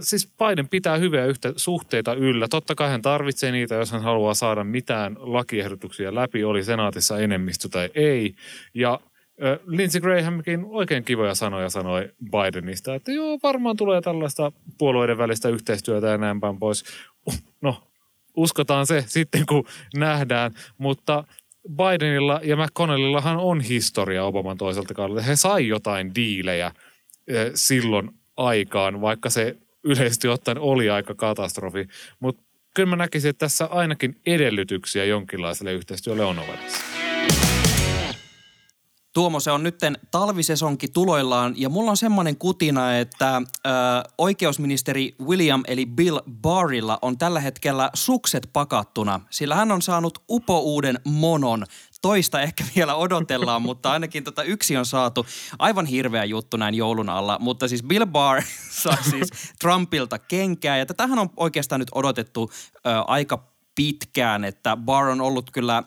siis 0.00 0.32
Biden 0.38 0.68
pitää 0.68 0.96
hyviä 0.96 1.24
yhtä, 1.24 1.52
suhteita 1.56 2.14
yllä. 2.14 2.48
Totta 2.48 2.74
kai 2.74 2.90
hän 2.90 3.02
tarvitsee 3.02 3.52
niitä, 3.52 3.74
jos 3.74 3.92
hän 3.92 4.02
haluaa 4.02 4.34
saada 4.34 4.64
mitään 4.64 5.16
lakiehdotuksia 5.18 6.14
läpi, 6.14 6.44
oli 6.44 6.64
senaatissa 6.64 7.18
enemmistö 7.18 7.68
tai 7.68 7.90
ei. 7.94 8.34
Ja 8.74 9.00
Lindsey 9.66 10.00
Grahamkin 10.00 10.64
oikein 10.68 11.04
kivoja 11.04 11.34
sanoja 11.34 11.70
sanoi 11.70 12.08
Bidenista, 12.30 12.94
että 12.94 13.12
joo, 13.12 13.38
varmaan 13.42 13.76
tulee 13.76 14.00
tällaista 14.00 14.52
puolueiden 14.78 15.18
välistä 15.18 15.48
yhteistyötä 15.48 16.06
ja 16.06 16.18
näin 16.18 16.40
päin 16.40 16.58
pois. 16.58 16.84
No, 17.60 17.82
uskotaan 18.36 18.86
se 18.86 19.04
sitten, 19.06 19.46
kun 19.46 19.66
nähdään, 19.96 20.52
mutta 20.78 21.24
Bidenilla 21.76 22.40
ja 22.42 22.56
McConnellillahan 22.56 23.36
on 23.36 23.60
historia 23.60 24.24
Obaman 24.24 24.58
toiselta 24.58 24.94
kaudelta. 24.94 25.22
He 25.22 25.36
sai 25.36 25.68
jotain 25.68 26.14
diilejä 26.14 26.72
silloin 27.54 28.10
aikaan, 28.36 29.00
vaikka 29.00 29.30
se 29.30 29.56
yleisesti 29.84 30.28
ottaen 30.28 30.58
oli 30.58 30.90
aika 30.90 31.14
katastrofi. 31.14 31.88
Mutta 32.20 32.42
kyllä 32.74 32.90
mä 32.90 32.96
näkisin, 32.96 33.30
että 33.30 33.46
tässä 33.46 33.66
ainakin 33.66 34.16
edellytyksiä 34.26 35.04
jonkinlaiselle 35.04 35.72
yhteistyölle 35.72 36.24
on 36.24 36.38
olemassa. 36.38 36.83
Tuomo, 39.14 39.40
se 39.40 39.50
on 39.50 39.62
nytten 39.62 39.98
talvisesonki 40.10 40.88
tuloillaan 40.88 41.54
ja 41.56 41.68
mulla 41.68 41.90
on 41.90 41.96
semmoinen 41.96 42.36
kutina, 42.36 42.98
että 42.98 43.36
ö, 43.36 43.70
oikeusministeri 44.18 45.14
William 45.26 45.62
eli 45.66 45.86
Bill 45.86 46.18
Barrilla 46.42 46.98
on 47.02 47.18
tällä 47.18 47.40
hetkellä 47.40 47.90
sukset 47.94 48.48
pakattuna, 48.52 49.20
sillä 49.30 49.54
hän 49.54 49.72
on 49.72 49.82
saanut 49.82 50.18
upouuden 50.30 50.98
monon. 51.04 51.66
Toista 52.02 52.40
ehkä 52.40 52.64
vielä 52.76 52.94
odotellaan, 52.94 53.62
mutta 53.62 53.92
ainakin 53.92 54.24
tota 54.24 54.42
yksi 54.42 54.76
on 54.76 54.86
saatu. 54.86 55.26
Aivan 55.58 55.86
hirveä 55.86 56.24
juttu 56.24 56.56
näin 56.56 56.74
joulun 56.74 57.08
alla, 57.08 57.38
mutta 57.40 57.68
siis 57.68 57.82
Bill 57.82 58.06
Barr 58.06 58.42
saa 58.82 59.02
siis 59.10 59.28
Trumpilta 59.60 60.18
kenkää 60.18 60.78
ja 60.78 60.86
tätähän 60.86 61.18
on 61.18 61.30
oikeastaan 61.36 61.78
nyt 61.78 61.90
odotettu 61.94 62.50
ö, 62.76 62.90
aika 63.06 63.54
pitkään, 63.74 64.44
että 64.44 64.76
Barr 64.76 65.08
on 65.08 65.20
ollut 65.20 65.50
kyllä 65.50 65.82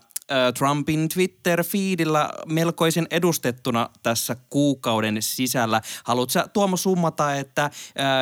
Trumpin 0.58 1.10
Twitter-fiidillä 1.10 2.30
melkoisen 2.46 3.08
edustettuna 3.12 3.90
tässä 4.04 4.36
kuukauden 4.50 5.22
sisällä. 5.22 5.82
Haluatko 6.04 6.40
Tuomo 6.54 6.78
summata, 6.78 7.36
että 7.36 7.70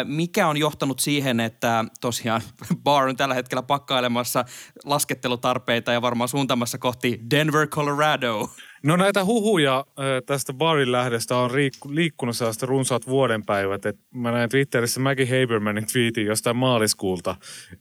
mikä 0.03 0.47
on 0.47 0.57
johtanut 0.57 0.99
siihen, 0.99 1.39
että 1.39 1.85
tosiaan 2.01 2.41
Barr 2.83 3.09
on 3.09 3.17
tällä 3.17 3.35
hetkellä 3.35 3.63
pakkailemassa 3.63 4.45
laskettelutarpeita 4.85 5.91
ja 5.91 6.01
varmaan 6.01 6.27
suuntamassa 6.27 6.77
kohti 6.77 7.19
Denver, 7.29 7.67
Colorado? 7.67 8.49
No 8.85 8.95
näitä 8.95 9.25
huhuja 9.25 9.85
tästä 10.25 10.53
barin 10.53 10.91
lähdestä 10.91 11.37
on 11.37 11.51
liikkunut 11.89 12.37
sellaista 12.37 12.65
runsaat 12.65 13.07
vuodenpäivät. 13.07 13.85
Et 13.85 13.99
mä 14.13 14.31
näin 14.31 14.49
Twitterissä 14.49 14.99
Maggie 14.99 15.41
Habermanin 15.41 15.87
tweetin 15.93 16.25
jostain 16.25 16.55
maaliskuulta, 16.55 17.35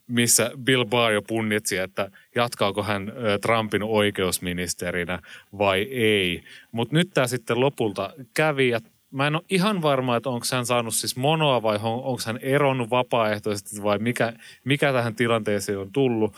missä 0.06 0.50
Bill 0.64 0.84
Barr 0.84 1.12
jo 1.12 1.22
punnitsi, 1.22 1.76
että 1.76 2.10
jatkaako 2.34 2.82
hän 2.82 3.12
Trumpin 3.42 3.82
oikeusministerinä 3.82 5.18
vai 5.58 5.82
ei. 5.82 6.42
Mutta 6.72 6.94
nyt 6.94 7.10
tämä 7.14 7.26
sitten 7.26 7.60
lopulta 7.60 8.10
kävi 8.34 8.68
ja 8.68 8.80
mä 9.10 9.26
en 9.26 9.34
ole 9.34 9.44
ihan 9.50 9.82
varma, 9.82 10.16
että 10.16 10.30
onko 10.30 10.46
hän 10.52 10.66
saanut 10.66 10.94
siis 10.94 11.16
monoa 11.16 11.62
vai 11.62 11.78
onko 11.82 12.20
hän 12.26 12.38
eronnut 12.42 12.90
vapaaehtoisesti 12.90 13.82
vai 13.82 13.98
mikä, 13.98 14.32
mikä 14.64 14.92
tähän 14.92 15.14
tilanteeseen 15.14 15.78
on 15.78 15.92
tullut. 15.92 16.34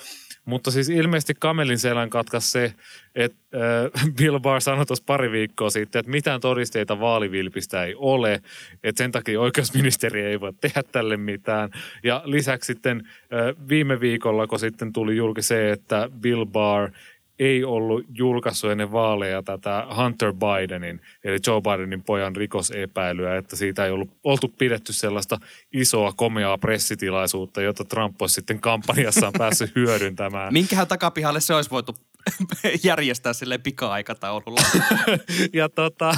Mutta 0.46 0.70
siis 0.70 0.88
ilmeisesti 0.88 1.34
kamelin 1.38 1.78
selän 1.78 2.10
katkas 2.10 2.52
se, 2.52 2.74
että 3.14 3.38
äh, 3.54 4.06
Bill 4.18 4.38
Barr 4.38 4.60
sanoi 4.60 4.86
tuossa 4.86 5.04
pari 5.06 5.30
viikkoa 5.30 5.70
sitten, 5.70 6.00
että 6.00 6.10
mitään 6.12 6.40
todisteita 6.40 7.00
vaalivilpistä 7.00 7.84
ei 7.84 7.94
ole, 7.98 8.42
että 8.84 8.98
sen 8.98 9.12
takia 9.12 9.40
oikeusministeri 9.40 10.22
ei 10.22 10.40
voi 10.40 10.52
tehdä 10.60 10.82
tälle 10.82 11.16
mitään. 11.16 11.70
Ja 12.04 12.22
lisäksi 12.24 12.66
sitten 12.66 13.02
äh, 13.06 13.68
viime 13.68 14.00
viikolla, 14.00 14.46
kun 14.46 14.58
sitten 14.58 14.92
tuli 14.92 15.16
julki 15.16 15.42
se, 15.42 15.70
että 15.70 16.10
Bill 16.20 16.46
Barr 16.46 16.90
ei 17.38 17.64
ollut 17.64 18.04
julkaissut 18.18 18.70
ennen 18.70 18.92
vaaleja 18.92 19.42
tätä 19.42 19.86
Hunter 19.96 20.32
Bidenin, 20.32 21.00
eli 21.24 21.38
Joe 21.46 21.60
Bidenin 21.60 22.02
pojan 22.02 22.36
rikosepäilyä, 22.36 23.36
että 23.36 23.56
siitä 23.56 23.84
ei 23.84 23.90
ollut 23.90 24.10
oltu 24.24 24.48
pidetty 24.48 24.92
sellaista 24.92 25.38
isoa 25.72 26.12
komeaa 26.12 26.58
pressitilaisuutta, 26.58 27.62
jota 27.62 27.84
Trump 27.84 28.22
olisi 28.22 28.34
sitten 28.34 28.60
kampanjassaan 28.60 29.32
päässyt 29.38 29.74
hyödyntämään. 29.74 30.52
Minkähän 30.52 30.88
takapihalle 30.88 31.40
se 31.40 31.54
olisi 31.54 31.70
voitu 31.70 31.96
järjestää 32.84 33.32
sille 33.32 33.58
pika-aikataululla. 33.58 34.60
ja 35.52 35.68
tota, 35.68 36.14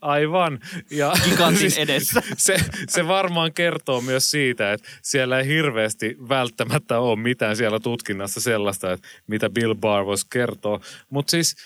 aivan. 0.00 0.60
Ja 0.90 1.12
Gigantin 1.24 1.58
siis 1.58 1.78
edessä. 1.78 2.22
Se, 2.36 2.56
se 2.88 3.08
varmaan 3.08 3.52
kertoo 3.52 4.00
myös 4.00 4.30
siitä, 4.30 4.72
että 4.72 4.88
siellä 5.02 5.38
ei 5.38 5.46
hirveästi 5.46 6.16
välttämättä 6.28 6.98
ole 6.98 7.18
mitään 7.18 7.56
siellä 7.56 7.80
tutkinnassa 7.80 8.40
sellaista, 8.40 8.92
että 8.92 9.08
mitä 9.26 9.50
Bill 9.50 9.74
Barr 9.74 10.06
voisi 10.06 10.26
kertoa. 10.30 10.80
Mutta 11.10 11.30
siis 11.30 11.56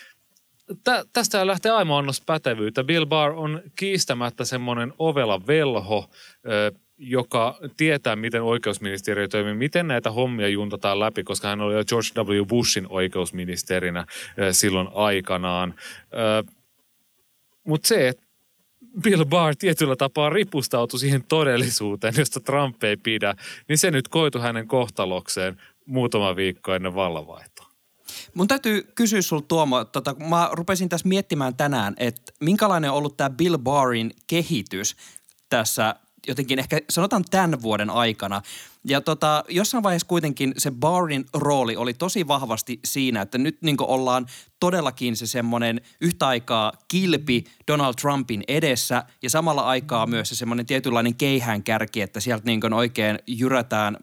tä, 0.83 1.05
tästä 1.13 1.47
lähtee 1.47 1.71
aivan 1.71 1.97
annos 1.97 2.21
pätevyyttä. 2.21 2.83
Bill 2.83 3.05
Barr 3.05 3.33
on 3.33 3.61
kiistämättä 3.75 4.45
semmoinen 4.45 4.93
ovela 4.99 5.47
velho, 5.47 6.09
joka 6.99 7.59
tietää, 7.77 8.15
miten 8.15 8.43
oikeusministeriö 8.43 9.27
toimii, 9.27 9.53
miten 9.53 9.87
näitä 9.87 10.11
hommia 10.11 10.47
juntataan 10.47 10.99
läpi, 10.99 11.23
koska 11.23 11.47
hän 11.47 11.61
oli 11.61 11.73
jo 11.73 11.85
George 11.85 12.09
W. 12.15 12.45
Bushin 12.45 12.85
oikeusministerinä 12.89 14.05
silloin 14.51 14.87
aikanaan. 14.93 15.73
Mutta 17.63 17.87
se, 17.87 18.07
että 18.07 18.23
Bill 19.03 19.25
Barr 19.25 19.55
tietyllä 19.55 19.95
tapaa 19.95 20.29
ripustautui 20.29 20.99
siihen 20.99 21.23
todellisuuteen, 21.27 22.13
josta 22.17 22.39
Trump 22.39 22.83
ei 22.83 22.97
pidä, 22.97 23.35
niin 23.67 23.77
se 23.77 23.91
nyt 23.91 24.07
koitu 24.07 24.39
hänen 24.39 24.67
kohtalokseen 24.67 25.61
muutama 25.85 26.35
viikko 26.35 26.73
ennen 26.73 26.95
vallanvaihtoa. 26.95 27.65
Mun 28.33 28.47
täytyy 28.47 28.91
kysyä 28.95 29.21
sulta 29.21 29.47
Tuomo, 29.47 29.85
tota, 29.85 30.15
mä 30.29 30.49
rupesin 30.51 30.89
tässä 30.89 31.07
miettimään 31.07 31.55
tänään, 31.55 31.93
että 31.97 32.31
minkälainen 32.39 32.91
on 32.91 32.97
ollut 32.97 33.17
tämä 33.17 33.29
Bill 33.29 33.57
Barrin 33.57 34.11
kehitys 34.27 34.95
tässä 35.49 35.95
jotenkin 36.27 36.59
ehkä 36.59 36.79
sanotaan 36.89 37.25
tämän 37.31 37.61
vuoden 37.61 37.89
aikana. 37.89 38.41
Ja 38.83 39.01
tota, 39.01 39.43
jossain 39.49 39.83
vaiheessa 39.83 40.07
kuitenkin 40.07 40.53
se 40.57 40.71
Barrin 40.71 41.25
rooli 41.33 41.75
oli 41.75 41.93
tosi 41.93 42.27
vahvasti 42.27 42.79
siinä, 42.85 43.21
että 43.21 43.37
nyt 43.37 43.61
niin 43.61 43.77
ollaan 43.79 44.25
todellakin 44.59 45.15
se 45.15 45.27
semmoinen 45.27 45.81
yhtä 46.01 46.27
aikaa 46.27 46.73
kilpi 46.87 47.43
Donald 47.67 47.93
Trumpin 48.01 48.43
edessä 48.47 49.03
ja 49.21 49.29
samalla 49.29 49.61
aikaa 49.61 50.07
myös 50.07 50.29
se 50.29 50.35
semmoinen 50.35 50.65
tietynlainen 50.65 51.15
keihään 51.15 51.63
kärki, 51.63 52.01
että 52.01 52.19
sieltä 52.19 52.45
niin 52.45 52.73
oikein 52.73 53.19
jyrätään 53.27 53.97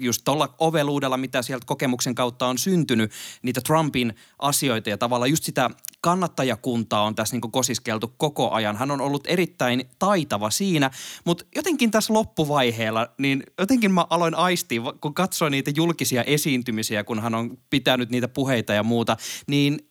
just 0.00 0.22
tuolla 0.24 0.54
oveluudella, 0.58 1.16
mitä 1.16 1.42
sieltä 1.42 1.66
kokemuksen 1.66 2.14
kautta 2.14 2.46
on 2.46 2.58
syntynyt, 2.58 3.12
niitä 3.42 3.60
Trumpin 3.60 4.14
asioita 4.38 4.90
ja 4.90 4.98
tavallaan 4.98 5.30
just 5.30 5.44
sitä 5.44 5.70
kannattajakuntaa 6.00 7.02
on 7.02 7.14
tässä 7.14 7.36
niin 7.36 7.52
kosiskeltu 7.52 8.14
koko 8.16 8.50
ajan. 8.50 8.76
Hän 8.76 8.90
on 8.90 9.00
ollut 9.00 9.26
erittäin 9.26 9.84
taitava 9.98 10.50
siinä, 10.50 10.90
mutta 11.24 11.44
jotenkin 11.56 11.90
tässä 11.90 12.14
loppuvaiheella, 12.14 13.08
niin 13.18 13.42
jotenkin 13.58 13.92
mä 13.92 14.06
aloin 14.10 14.34
aistia, 14.34 14.82
kun 15.00 15.14
katsoin 15.14 15.50
niitä 15.50 15.70
julkisia 15.76 16.24
esiintymisiä, 16.24 17.04
kun 17.04 17.22
hän 17.22 17.34
on 17.34 17.58
pitänyt 17.70 18.10
niitä 18.10 18.28
puheita 18.28 18.72
ja 18.72 18.82
muuta, 18.82 19.16
niin 19.46 19.89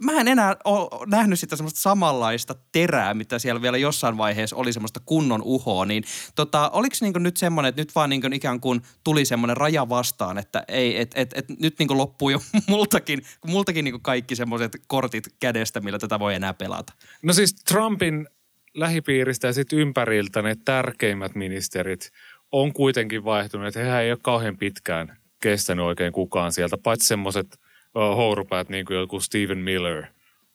mä 0.00 0.20
en 0.20 0.28
enää 0.28 0.56
ole 0.64 1.06
nähnyt 1.06 1.40
sitä 1.40 1.56
semmoista 1.56 1.80
samanlaista 1.80 2.54
terää, 2.72 3.14
mitä 3.14 3.38
siellä 3.38 3.62
vielä 3.62 3.76
jossain 3.76 4.16
vaiheessa 4.16 4.56
oli 4.56 4.72
semmoista 4.72 5.00
kunnon 5.06 5.42
uhoa, 5.42 5.86
niin 5.86 6.04
tota, 6.34 6.70
oliko 6.70 6.96
niinku 7.00 7.18
nyt 7.18 7.36
semmoinen, 7.36 7.68
että 7.68 7.80
nyt 7.80 7.94
vaan 7.94 8.10
niinku 8.10 8.28
ikään 8.32 8.60
kuin 8.60 8.80
tuli 9.04 9.24
semmoinen 9.24 9.56
raja 9.56 9.88
vastaan, 9.88 10.38
että 10.38 10.64
ei, 10.68 11.00
et, 11.00 11.12
et, 11.14 11.32
et 11.34 11.48
nyt 11.60 11.78
niinku 11.78 11.98
loppuu 11.98 12.30
jo 12.30 12.40
multakin, 12.68 13.22
multakin 13.46 13.84
niinku 13.84 14.00
kaikki 14.02 14.36
semmoiset 14.36 14.76
kortit 14.86 15.24
kädestä, 15.40 15.80
millä 15.80 15.98
tätä 15.98 16.18
voi 16.18 16.34
enää 16.34 16.54
pelata. 16.54 16.92
No 17.22 17.32
siis 17.32 17.54
Trumpin 17.54 18.28
lähipiiristä 18.74 19.46
ja 19.46 19.52
sitten 19.52 19.78
ympäriltä 19.78 20.42
ne 20.42 20.56
tärkeimmät 20.64 21.34
ministerit 21.34 22.10
on 22.52 22.72
kuitenkin 22.72 23.24
vaihtunut, 23.24 23.66
että 23.66 23.80
hehän 23.80 24.02
ei 24.02 24.10
ole 24.10 24.18
kauhean 24.22 24.56
pitkään 24.56 25.16
kestänyt 25.40 25.84
oikein 25.84 26.12
kukaan 26.12 26.52
sieltä, 26.52 26.78
paitsi 26.78 27.08
semmoiset 27.08 27.60
hourupäät 27.94 28.68
niin 28.68 28.86
kuin 28.86 28.96
joku 28.96 29.20
Stephen 29.20 29.58
Miller 29.58 30.04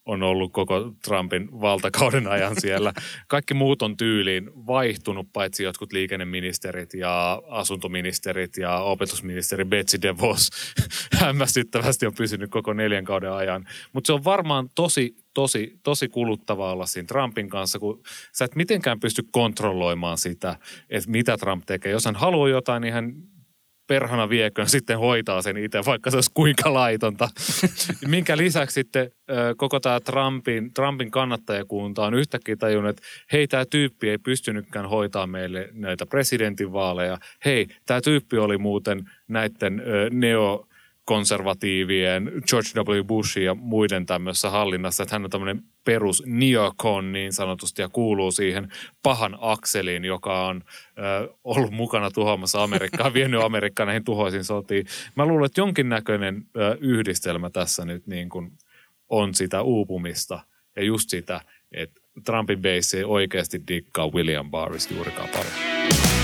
on 0.09 0.23
ollut 0.23 0.53
koko 0.53 0.93
Trumpin 1.03 1.61
valtakauden 1.61 2.27
ajan 2.27 2.55
siellä. 2.61 2.93
Kaikki 3.27 3.53
muut 3.53 3.81
on 3.81 3.97
tyyliin 3.97 4.49
vaihtunut, 4.67 5.27
paitsi 5.33 5.63
jotkut 5.63 5.93
liikenneministerit 5.93 6.93
ja 6.93 7.41
asuntoministerit 7.47 8.57
ja 8.57 8.79
opetusministeri 8.79 9.65
Betsy 9.65 10.01
DeVos 10.01 10.49
hämmästyttävästi 11.21 12.05
on 12.05 12.13
pysynyt 12.13 12.51
koko 12.51 12.73
neljän 12.73 13.05
kauden 13.05 13.31
ajan. 13.31 13.67
Mutta 13.93 14.07
se 14.07 14.13
on 14.13 14.23
varmaan 14.23 14.69
tosi, 14.75 15.15
tosi, 15.33 15.79
tosi 15.83 16.07
kuluttavaa 16.07 16.71
olla 16.71 16.85
siinä 16.85 17.07
Trumpin 17.07 17.49
kanssa, 17.49 17.79
kun 17.79 18.03
sä 18.31 18.45
et 18.45 18.55
mitenkään 18.55 18.99
pysty 18.99 19.23
kontrolloimaan 19.31 20.17
sitä, 20.17 20.55
että 20.89 21.11
mitä 21.11 21.37
Trump 21.37 21.65
tekee. 21.65 21.91
Jos 21.91 22.05
hän 22.05 22.15
haluaa 22.15 22.49
jotain, 22.49 22.81
niin 22.81 22.93
hän 22.93 23.13
perhana 23.89 24.29
viekön 24.29 24.69
sitten 24.69 24.99
hoitaa 24.99 25.41
sen 25.41 25.57
itse, 25.57 25.81
vaikka 25.85 26.11
se 26.11 26.17
olisi 26.17 26.31
kuinka 26.33 26.73
laitonta. 26.73 27.29
Minkä 28.07 28.37
lisäksi 28.37 28.73
sitten 28.73 29.11
koko 29.57 29.79
tämä 29.79 29.99
Trumpin, 29.99 30.73
Trumpin 30.73 31.11
kannattajakunta 31.11 32.05
on 32.05 32.13
yhtäkkiä 32.13 32.55
tajunnut, 32.55 32.89
että 32.89 33.01
hei, 33.33 33.47
tämä 33.47 33.65
tyyppi 33.65 34.09
ei 34.09 34.17
pystynytkään 34.17 34.89
hoitaa 34.89 35.27
meille 35.27 35.69
näitä 35.73 36.05
presidentinvaaleja. 36.05 37.17
Hei, 37.45 37.67
tämä 37.85 38.01
tyyppi 38.01 38.37
oli 38.37 38.57
muuten 38.57 39.09
näiden 39.27 39.83
neo 40.11 40.68
konservatiivien 41.09 42.31
George 42.49 42.69
W. 42.75 43.03
Bushin 43.03 43.43
ja 43.43 43.55
muiden 43.55 44.05
tämmöisessä 44.05 44.49
hallinnassa, 44.49 45.03
että 45.03 45.15
hän 45.15 45.23
on 45.23 45.29
tämmöinen 45.29 45.63
perus 45.85 46.23
neocon 46.25 47.11
niin 47.11 47.33
sanotusti 47.33 47.81
ja 47.81 47.89
kuuluu 47.89 48.31
siihen 48.31 48.71
pahan 49.03 49.37
akseliin, 49.41 50.05
joka 50.05 50.45
on 50.47 50.63
äh, 50.67 51.35
ollut 51.43 51.71
mukana 51.71 52.11
tuhoamassa 52.11 52.63
Amerikkaa, 52.63 53.13
vienyt 53.19 53.43
Amerikkaa 53.43 53.85
näihin 53.85 54.03
tuhoisiin 54.03 54.43
sotiin. 54.43 54.85
Mä 55.15 55.25
luulen, 55.25 55.45
että 55.45 55.61
jonkinnäköinen 55.61 56.35
äh, 56.35 56.77
yhdistelmä 56.79 57.49
tässä 57.49 57.85
nyt 57.85 58.07
niin 58.07 58.29
kuin 58.29 58.51
on 59.09 59.33
sitä 59.33 59.61
uupumista 59.61 60.39
ja 60.75 60.83
just 60.83 61.09
sitä, 61.09 61.41
että 61.71 62.01
Trumpin 62.25 62.61
base 62.61 62.97
ei 62.97 63.03
oikeasti 63.03 63.61
dikkaa 63.67 64.07
William 64.07 64.51
Barrista 64.51 64.93
juurikaan 64.93 65.29
paljon. 65.29 66.18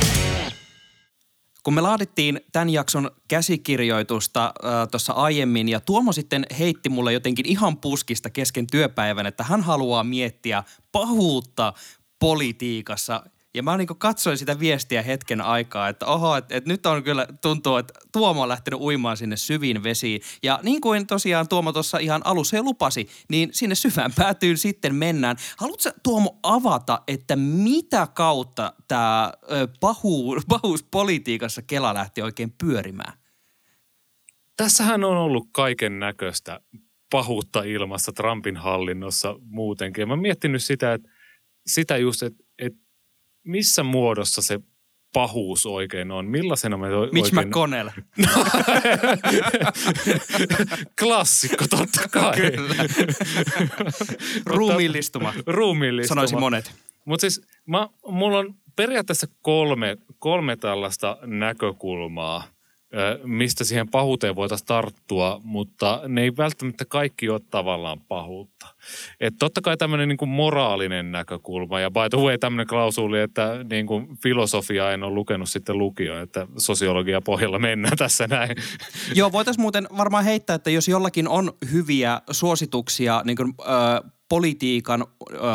Kun 1.65 1.73
me 1.73 1.81
laadittiin 1.81 2.41
tämän 2.51 2.69
jakson 2.69 3.11
käsikirjoitusta 3.27 4.45
äh, 4.45 4.87
tuossa 4.91 5.13
aiemmin 5.13 5.69
ja 5.69 5.79
Tuomo 5.79 6.11
sitten 6.13 6.45
heitti 6.59 6.89
mulle 6.89 7.13
jotenkin 7.13 7.45
ihan 7.45 7.77
puskista 7.77 8.29
kesken 8.29 8.67
työpäivän, 8.67 9.25
että 9.25 9.43
hän 9.43 9.61
haluaa 9.61 10.03
miettiä 10.03 10.63
pahuutta 10.91 11.73
politiikassa 12.19 13.23
ja 13.55 13.63
mä 13.63 13.77
niin 13.77 13.87
katsoin 13.97 14.37
sitä 14.37 14.59
viestiä 14.59 15.01
hetken 15.01 15.41
aikaa, 15.41 15.89
että 15.89 16.05
oho, 16.05 16.35
että, 16.35 16.55
että 16.55 16.69
nyt 16.69 16.85
on 16.85 17.03
kyllä, 17.03 17.27
tuntuu, 17.41 17.77
että 17.77 17.93
Tuomo 18.11 18.41
on 18.41 18.49
lähtenyt 18.49 18.79
uimaan 18.79 19.17
sinne 19.17 19.37
syviin 19.37 19.83
vesiin. 19.83 20.21
Ja 20.43 20.59
niin 20.63 20.81
kuin 20.81 21.07
tosiaan 21.07 21.47
Tuomo 21.47 21.73
tuossa 21.73 21.97
ihan 21.97 22.21
alussa 22.25 22.63
lupasi, 22.63 23.09
niin 23.29 23.49
sinne 23.53 23.75
syvään 23.75 24.11
päätyyn 24.15 24.57
sitten 24.57 24.95
mennään. 24.95 25.37
Haluatko 25.57 25.89
Tuomo 26.03 26.39
avata, 26.43 27.01
että 27.07 27.35
mitä 27.35 28.07
kautta 28.13 28.73
tämä 28.87 29.33
pahu, 29.79 30.35
pahuus 30.49 30.83
politiikassa 30.83 31.61
Kela 31.61 31.93
lähti 31.93 32.21
oikein 32.21 32.53
pyörimään? 32.63 33.13
Tässähän 34.57 35.03
on 35.03 35.17
ollut 35.17 35.47
kaiken 35.51 35.99
näköistä 35.99 36.59
pahuutta 37.11 37.63
ilmassa 37.63 38.11
Trumpin 38.11 38.57
hallinnossa 38.57 39.35
muutenkin. 39.41 40.07
Mä 40.07 40.13
oon 40.13 40.21
miettinyt 40.21 40.63
sitä, 40.63 40.93
että 40.93 41.09
sitä 41.67 41.97
just, 41.97 42.23
että 42.23 42.44
missä 43.45 43.83
muodossa 43.83 44.41
se 44.41 44.59
pahuus 45.13 45.65
oikein 45.65 46.11
on? 46.11 46.25
Millaisena 46.25 46.77
me 46.77 46.95
oikein... 46.95 47.13
Mitch 47.13 47.33
McConnell. 47.33 47.89
Klassikko, 50.99 51.65
totta 51.69 52.01
kai. 52.11 52.35
Kyllä. 52.35 52.75
Ruumiillistuma. 54.45 55.33
Ruumiillistuma. 55.47 56.15
Sanoisin 56.15 56.39
monet. 56.39 56.71
Mutta 57.05 57.21
siis 57.21 57.41
mä, 57.65 57.89
mulla 58.07 58.37
on 58.37 58.55
periaatteessa 58.75 59.27
kolme, 59.41 59.97
kolme 60.19 60.55
tällaista 60.55 61.17
näkökulmaa– 61.21 62.43
mistä 63.23 63.63
siihen 63.63 63.89
pahuuteen 63.89 64.35
voitaisiin 64.35 64.67
tarttua, 64.67 65.41
mutta 65.43 66.01
ne 66.07 66.21
ei 66.21 66.37
välttämättä 66.37 66.85
kaikki 66.85 67.29
ole 67.29 67.41
tavallaan 67.49 68.01
pahuutta. 68.01 68.67
Et 69.19 69.33
totta 69.39 69.61
kai 69.61 69.77
tämmöinen 69.77 70.09
niin 70.09 70.29
moraalinen 70.29 71.11
näkökulma, 71.11 71.79
ja 71.79 71.91
by 71.91 72.09
the 72.09 72.17
way 72.17 72.37
tämmöinen 72.37 72.67
klausuli, 72.67 73.19
että 73.19 73.65
niin 73.69 73.87
kuin 73.87 74.17
filosofia 74.23 74.91
en 74.91 75.03
ole 75.03 75.13
lukenut 75.13 75.49
sitten 75.49 75.77
lukio, 75.77 76.21
että 76.21 76.47
sosiologia 76.57 77.21
pohjalla 77.21 77.59
mennään 77.59 77.97
tässä 77.97 78.27
näin. 78.27 78.55
Joo, 79.15 79.31
voitaisiin 79.31 79.61
muuten 79.61 79.87
varmaan 79.97 80.23
heittää, 80.23 80.55
että 80.55 80.69
jos 80.69 80.87
jollakin 80.87 81.27
on 81.27 81.53
hyviä 81.71 82.21
suosituksia 82.31 83.21
niin 83.25 83.37
kuin, 83.37 83.53
äh, 83.61 84.11
politiikan 84.29 85.05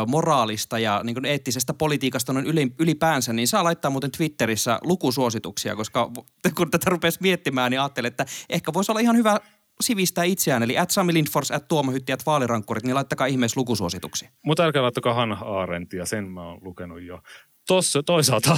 moraalista 0.07 0.79
ja 0.79 1.01
niin 1.03 1.13
kuin 1.13 1.25
eettisestä 1.25 1.73
politiikasta 1.73 2.31
on 2.31 2.45
ylipäänsä, 2.79 3.33
niin 3.33 3.47
saa 3.47 3.63
laittaa 3.63 3.91
muuten 3.91 4.11
Twitterissä 4.11 4.79
lukusuosituksia, 4.83 5.75
koska 5.75 6.11
kun 6.57 6.71
tätä 6.71 6.89
rupesi 6.89 7.19
miettimään, 7.21 7.71
niin 7.71 7.79
ajattelin, 7.79 8.07
että 8.07 8.25
ehkä 8.49 8.73
voisi 8.73 8.91
olla 8.91 8.99
ihan 8.99 9.15
hyvä 9.15 9.39
sivistää 9.81 10.23
itseään, 10.23 10.63
eli 10.63 10.77
at 10.77 10.91
Sami 10.91 11.13
Lindfors, 11.13 11.51
at 11.51 11.67
Tuomo 11.67 11.91
Hytti, 11.91 12.11
at 12.11 12.25
vaalirankkurit, 12.25 12.83
niin 12.83 12.95
laittakaa 12.95 13.27
ihmeessä 13.27 13.59
lukusuosituksia. 13.59 14.29
Mutta 14.45 14.63
älkää 14.63 14.81
laittakaa 14.81 15.13
Hannah 15.13 15.43
Arendtia, 15.43 16.05
sen 16.05 16.27
mä 16.27 16.47
oon 16.47 16.59
lukenut 16.61 17.01
jo. 17.01 17.21
Tossa, 17.67 18.03
toisaalta 18.03 18.57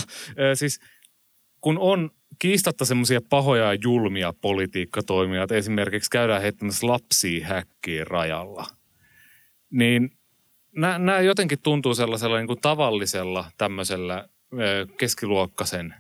siis 0.54 0.80
kun 1.62 1.78
on 1.80 2.10
kiistatta 2.40 2.86
semmoisia 2.86 3.20
pahoja 3.30 3.74
ja 3.74 3.80
julmia 3.84 4.34
politiikkatoimia, 4.42 5.44
että 5.44 5.56
esimerkiksi 5.56 6.10
käydään 6.10 6.42
heittämässä 6.42 6.88
lapsia 6.88 7.48
häkkiin 7.48 8.08
rajalla– 8.08 8.68
niin 9.74 10.12
nämä 10.76 11.20
jotenkin 11.20 11.60
tuntuu 11.60 11.96
sellaisella 11.96 12.38
niin 12.38 12.48
kuin 12.48 12.62
tavallisella 12.62 13.52
tämmöisellä 13.58 14.30
keskiluokkaisen 14.98 15.94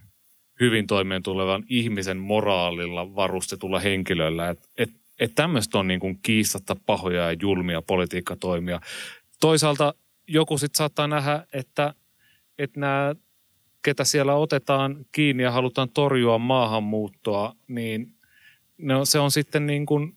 hyvin 0.59 0.87
toimeen 0.87 1.23
tulevan 1.23 1.63
ihmisen 1.69 2.17
moraalilla 2.17 3.15
varustetulla 3.15 3.79
henkilöllä. 3.79 4.49
Että 4.49 4.69
et, 4.77 4.89
et 5.19 5.35
tämmöistä 5.35 5.79
on 5.79 5.87
niin 5.87 5.99
kuin 5.99 6.19
kiistatta 6.21 6.75
pahoja 6.85 7.31
ja 7.31 7.37
julmia 7.41 7.81
politiikkatoimia. 7.81 8.81
Toisaalta 9.39 9.93
joku 10.27 10.57
sitten 10.57 10.77
saattaa 10.77 11.07
nähdä, 11.07 11.45
että, 11.53 11.93
että 12.57 12.79
nämä, 12.79 13.15
ketä 13.81 14.03
siellä 14.03 14.35
otetaan 14.35 15.05
kiinni 15.11 15.43
ja 15.43 15.51
halutaan 15.51 15.89
torjua 15.89 16.37
maahanmuuttoa, 16.37 17.55
niin 17.67 18.13
no, 18.77 19.05
se 19.05 19.19
on 19.19 19.31
sitten 19.31 19.67
niin 19.67 19.85
kuin, 19.85 20.15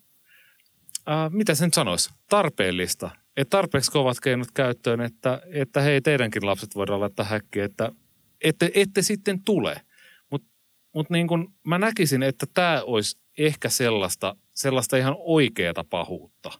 äh, 1.08 1.30
mitä 1.30 1.54
sen 1.54 1.72
sanoisi, 1.72 2.10
tarpeellista– 2.28 3.10
että 3.36 3.50
tarpeeksi 3.50 3.90
kovat 3.90 4.20
keinot 4.20 4.50
käyttöön, 4.54 5.00
että, 5.00 5.42
että 5.52 5.80
hei, 5.80 6.00
teidänkin 6.00 6.46
lapset 6.46 6.74
voidaan 6.74 7.00
laittaa 7.00 7.26
häkkiä, 7.26 7.64
että 7.64 7.92
ette, 8.40 8.70
ette 8.74 9.02
sitten 9.02 9.44
tule. 9.44 9.80
Mutta 10.30 10.48
mut 10.94 11.10
niin 11.10 11.28
kun 11.28 11.54
mä 11.66 11.78
näkisin, 11.78 12.22
että 12.22 12.46
tämä 12.54 12.82
olisi 12.82 13.18
ehkä 13.38 13.68
sellaista, 13.68 14.36
sellaista 14.54 14.96
ihan 14.96 15.14
oikeata 15.18 15.84
pahuutta, 15.84 16.50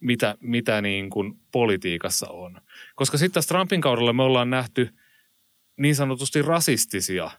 mitä, 0.00 0.36
mitä 0.40 0.82
niin 0.82 1.10
kun 1.10 1.38
politiikassa 1.52 2.28
on. 2.28 2.60
Koska 2.94 3.18
sitten 3.18 3.34
tässä 3.34 3.48
Trumpin 3.48 3.80
kaudella 3.80 4.12
me 4.12 4.22
ollaan 4.22 4.50
nähty 4.50 4.88
niin 5.76 5.96
sanotusti 5.96 6.42
rasistisia 6.42 7.30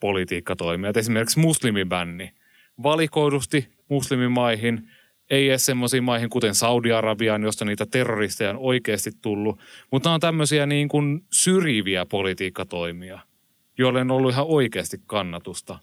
politiikkatoimia, 0.00 0.92
esimerkiksi 0.96 1.40
muslimibänni 1.40 2.34
valikoidusti 2.82 3.68
muslimimaihin– 3.88 4.82
ei 5.32 5.48
edes 5.48 5.66
semmoisiin 5.66 6.04
maihin 6.04 6.30
kuten 6.30 6.54
Saudi-Arabiaan, 6.54 7.42
josta 7.42 7.64
niitä 7.64 7.86
terroristeja 7.86 8.50
on 8.50 8.58
oikeasti 8.58 9.10
tullut. 9.22 9.60
Mutta 9.92 10.12
on 10.12 10.20
tämmöisiä 10.20 10.66
niin 10.66 10.88
kuin 10.88 11.26
syrjiviä 11.32 12.06
politiikkatoimia, 12.06 13.20
joille 13.78 14.00
on 14.00 14.10
ollut 14.10 14.32
ihan 14.32 14.46
oikeasti 14.46 15.00
kannatusta. 15.06 15.78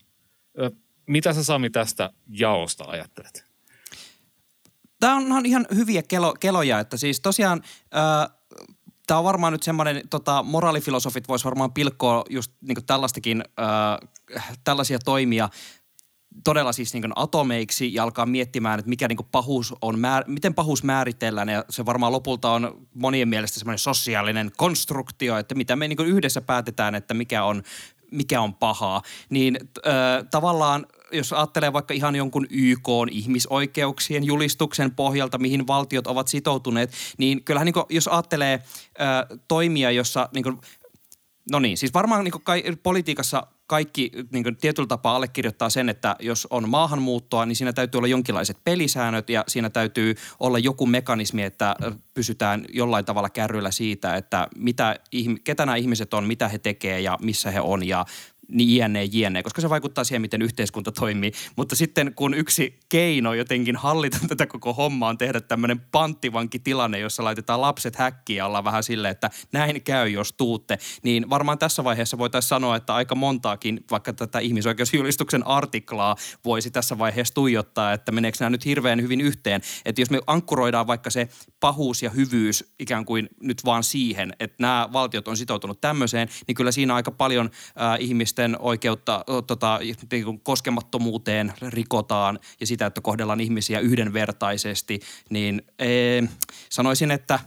Mitä 1.06 1.32
sä 1.32 1.44
Sami 1.44 1.70
tästä 1.70 2.10
jaosta 2.28 2.84
ajattelet? 2.88 3.44
Tämä 5.00 5.16
on 5.16 5.46
ihan 5.46 5.66
hyviä 5.74 6.02
kelo, 6.02 6.34
keloja, 6.40 6.80
että 6.80 6.96
siis 6.96 7.20
tosiaan 7.20 7.62
äh, 7.96 8.36
tämä 9.06 9.18
on 9.18 9.24
varmaan 9.24 9.52
nyt 9.52 9.62
semmoinen, 9.62 10.08
tota, 10.10 10.42
moraalifilosofit 10.42 11.28
vois 11.28 11.44
varmaan 11.44 11.72
pilkkoa 11.72 12.24
just 12.30 12.52
niin 12.60 12.86
tällaistakin, 12.86 13.44
äh, 13.60 14.48
tällaisia 14.64 14.98
toimia 14.98 15.48
todella 16.44 16.72
siis 16.72 16.94
niin 16.94 17.12
atomeiksi 17.16 17.94
ja 17.94 18.02
alkaa 18.02 18.26
miettimään, 18.26 18.78
että 18.78 18.88
mikä 18.88 19.08
niin 19.08 19.18
pahuus 19.32 19.74
on, 19.82 19.98
määr, 19.98 20.24
miten 20.26 20.54
pahuus 20.54 20.84
määritellään 20.84 21.48
ja 21.48 21.64
se 21.70 21.86
varmaan 21.86 22.12
lopulta 22.12 22.50
on 22.50 22.86
monien 22.94 23.28
mielestä 23.28 23.58
semmoinen 23.58 23.78
sosiaalinen 23.78 24.50
konstruktio, 24.56 25.38
että 25.38 25.54
mitä 25.54 25.76
me 25.76 25.88
niin 25.88 26.06
yhdessä 26.06 26.40
päätetään, 26.40 26.94
että 26.94 27.14
mikä 27.14 27.44
on, 27.44 27.62
mikä 28.10 28.40
on 28.40 28.54
pahaa. 28.54 29.02
Niin 29.30 29.58
äh, 29.86 29.92
tavallaan 30.30 30.86
jos 31.12 31.32
ajattelee 31.32 31.72
vaikka 31.72 31.94
ihan 31.94 32.16
jonkun 32.16 32.46
YK 32.50 32.88
ihmisoikeuksien 33.10 34.24
julistuksen 34.24 34.94
pohjalta, 34.94 35.38
mihin 35.38 35.66
valtiot 35.66 36.06
ovat 36.06 36.28
sitoutuneet, 36.28 36.92
niin 37.18 37.44
kyllähän 37.44 37.64
niin 37.64 37.74
kuin, 37.74 37.86
jos 37.88 38.08
ajattelee 38.08 38.54
äh, 38.54 39.38
toimia, 39.48 39.90
jossa 39.90 40.28
niin 40.34 40.42
kuin, 40.42 40.58
No 41.50 41.58
niin, 41.58 41.76
siis 41.76 41.94
varmaan 41.94 42.24
niin 42.24 42.42
kai, 42.44 42.62
politiikassa 42.82 43.46
kaikki 43.70 44.10
niin 44.32 44.42
kuin 44.42 44.56
tietyllä 44.56 44.86
tapaa 44.86 45.16
allekirjoittaa 45.16 45.70
sen, 45.70 45.88
että 45.88 46.16
jos 46.20 46.46
on 46.50 46.68
maahanmuuttoa, 46.68 47.46
niin 47.46 47.56
siinä 47.56 47.72
täytyy 47.72 47.98
olla 47.98 48.08
jonkinlaiset 48.08 48.56
pelisäännöt 48.64 49.30
ja 49.30 49.44
siinä 49.48 49.70
täytyy 49.70 50.14
olla 50.40 50.58
joku 50.58 50.86
mekanismi, 50.86 51.42
että 51.42 51.76
pysytään 52.14 52.64
jollain 52.72 53.04
tavalla 53.04 53.28
kärryillä 53.30 53.70
siitä, 53.70 54.16
että 54.16 54.48
mitä, 54.56 54.96
ketä 55.44 55.66
nämä 55.66 55.76
ihmiset 55.76 56.14
on, 56.14 56.24
mitä 56.24 56.48
he 56.48 56.58
tekee 56.58 57.00
ja 57.00 57.18
missä 57.22 57.50
he 57.50 57.60
on 57.60 57.88
ja 57.88 58.04
niin 58.50 58.76
jne, 58.76 59.04
jne, 59.04 59.42
koska 59.42 59.60
se 59.60 59.70
vaikuttaa 59.70 60.04
siihen, 60.04 60.20
miten 60.20 60.42
yhteiskunta 60.42 60.92
toimii. 60.92 61.32
Mutta 61.56 61.76
sitten 61.76 62.14
kun 62.14 62.34
yksi 62.34 62.78
keino 62.88 63.34
jotenkin 63.34 63.76
hallita 63.76 64.18
tätä 64.28 64.46
koko 64.46 64.74
hommaa 64.74 65.08
on 65.08 65.18
tehdä 65.18 65.40
tämmöinen 65.40 65.80
panttivankitilanne, 65.80 66.98
jossa 66.98 67.24
laitetaan 67.24 67.60
lapset 67.60 67.96
häkkiin 67.96 68.36
ja 68.36 68.46
ollaan 68.46 68.64
vähän 68.64 68.82
silleen, 68.82 69.12
että 69.12 69.30
näin 69.52 69.82
käy, 69.82 70.08
jos 70.08 70.32
tuutte, 70.32 70.78
niin 71.02 71.30
varmaan 71.30 71.58
tässä 71.58 71.84
vaiheessa 71.84 72.18
voitaisiin 72.18 72.48
sanoa, 72.48 72.76
että 72.76 72.94
aika 72.94 73.14
montaakin 73.14 73.84
vaikka 73.90 74.12
tätä 74.12 74.38
ihmisoikeusjulistuksen 74.38 75.46
artiklaa 75.46 76.16
voisi 76.44 76.70
tässä 76.70 76.98
vaiheessa 76.98 77.34
tuijottaa, 77.34 77.92
että 77.92 78.12
meneekö 78.12 78.36
nämä 78.40 78.50
nyt 78.50 78.64
hirveän 78.64 79.02
hyvin 79.02 79.20
yhteen. 79.20 79.60
Että 79.84 80.00
jos 80.00 80.10
me 80.10 80.20
ankkuroidaan 80.26 80.86
vaikka 80.86 81.10
se 81.10 81.28
pahuus 81.60 82.02
ja 82.02 82.10
hyvyys 82.10 82.72
ikään 82.78 83.04
kuin 83.04 83.28
nyt 83.40 83.64
vaan 83.64 83.84
siihen, 83.84 84.32
että 84.40 84.56
nämä 84.58 84.88
valtiot 84.92 85.28
on 85.28 85.36
sitoutunut 85.36 85.80
tämmöiseen, 85.80 86.28
niin 86.46 86.54
kyllä 86.54 86.72
siinä 86.72 86.94
aika 86.94 87.10
paljon 87.10 87.50
äh, 87.80 88.00
ihmisten 88.00 88.39
oikeutta 88.58 89.24
tota, 89.46 89.78
niin 90.12 90.40
koskemattomuuteen 90.42 91.52
rikotaan 91.68 92.38
ja 92.60 92.66
sitä, 92.66 92.86
että 92.86 93.00
kohdellaan 93.00 93.40
ihmisiä 93.40 93.80
yhdenvertaisesti, 93.80 95.00
niin 95.30 95.62
ee, 95.78 96.22
sanoisin, 96.70 97.10
että 97.10 97.38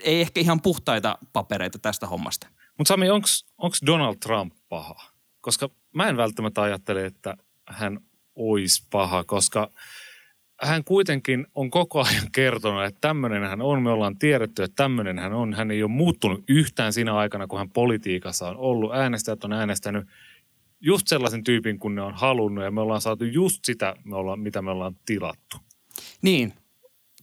ei 0.00 0.20
ehkä 0.20 0.40
ihan 0.40 0.62
puhtaita 0.62 1.18
papereita 1.32 1.78
tästä 1.78 2.06
hommasta. 2.06 2.48
Mutta 2.78 2.88
Sami, 2.88 3.10
onko 3.10 3.76
Donald 3.86 4.16
Trump 4.16 4.54
paha? 4.68 5.10
Koska 5.40 5.70
mä 5.94 6.08
en 6.08 6.16
välttämättä 6.16 6.62
ajattele, 6.62 7.06
että 7.06 7.36
hän 7.68 8.00
olisi 8.34 8.86
paha, 8.90 9.24
koska 9.24 9.70
hän 10.62 10.84
kuitenkin 10.84 11.46
on 11.54 11.70
koko 11.70 12.00
ajan 12.00 12.26
kertonut, 12.32 12.84
että 12.84 13.00
tämmöinen 13.00 13.42
hän 13.42 13.62
on. 13.62 13.82
Me 13.82 13.90
ollaan 13.90 14.18
tiedetty, 14.18 14.62
että 14.62 14.76
tämmöinen 14.76 15.18
hän 15.18 15.32
on. 15.32 15.54
Hän 15.54 15.70
ei 15.70 15.82
ole 15.82 15.90
muuttunut 15.90 16.44
yhtään 16.48 16.92
siinä 16.92 17.16
aikana, 17.16 17.46
kun 17.46 17.58
hän 17.58 17.70
politiikassa 17.70 18.48
on 18.48 18.56
ollut. 18.56 18.94
Äänestäjät 18.94 19.44
on 19.44 19.52
äänestänyt 19.52 20.06
just 20.80 21.08
sellaisen 21.08 21.44
tyypin, 21.44 21.78
kun 21.78 21.94
ne 21.94 22.02
on 22.02 22.14
halunnut 22.14 22.64
ja 22.64 22.70
me 22.70 22.80
ollaan 22.80 23.00
saatu 23.00 23.24
just 23.24 23.64
sitä, 23.64 23.96
me 24.04 24.16
ollaan, 24.16 24.40
mitä 24.40 24.62
me 24.62 24.70
ollaan 24.70 24.96
tilattu. 25.06 25.56
Niin, 26.22 26.52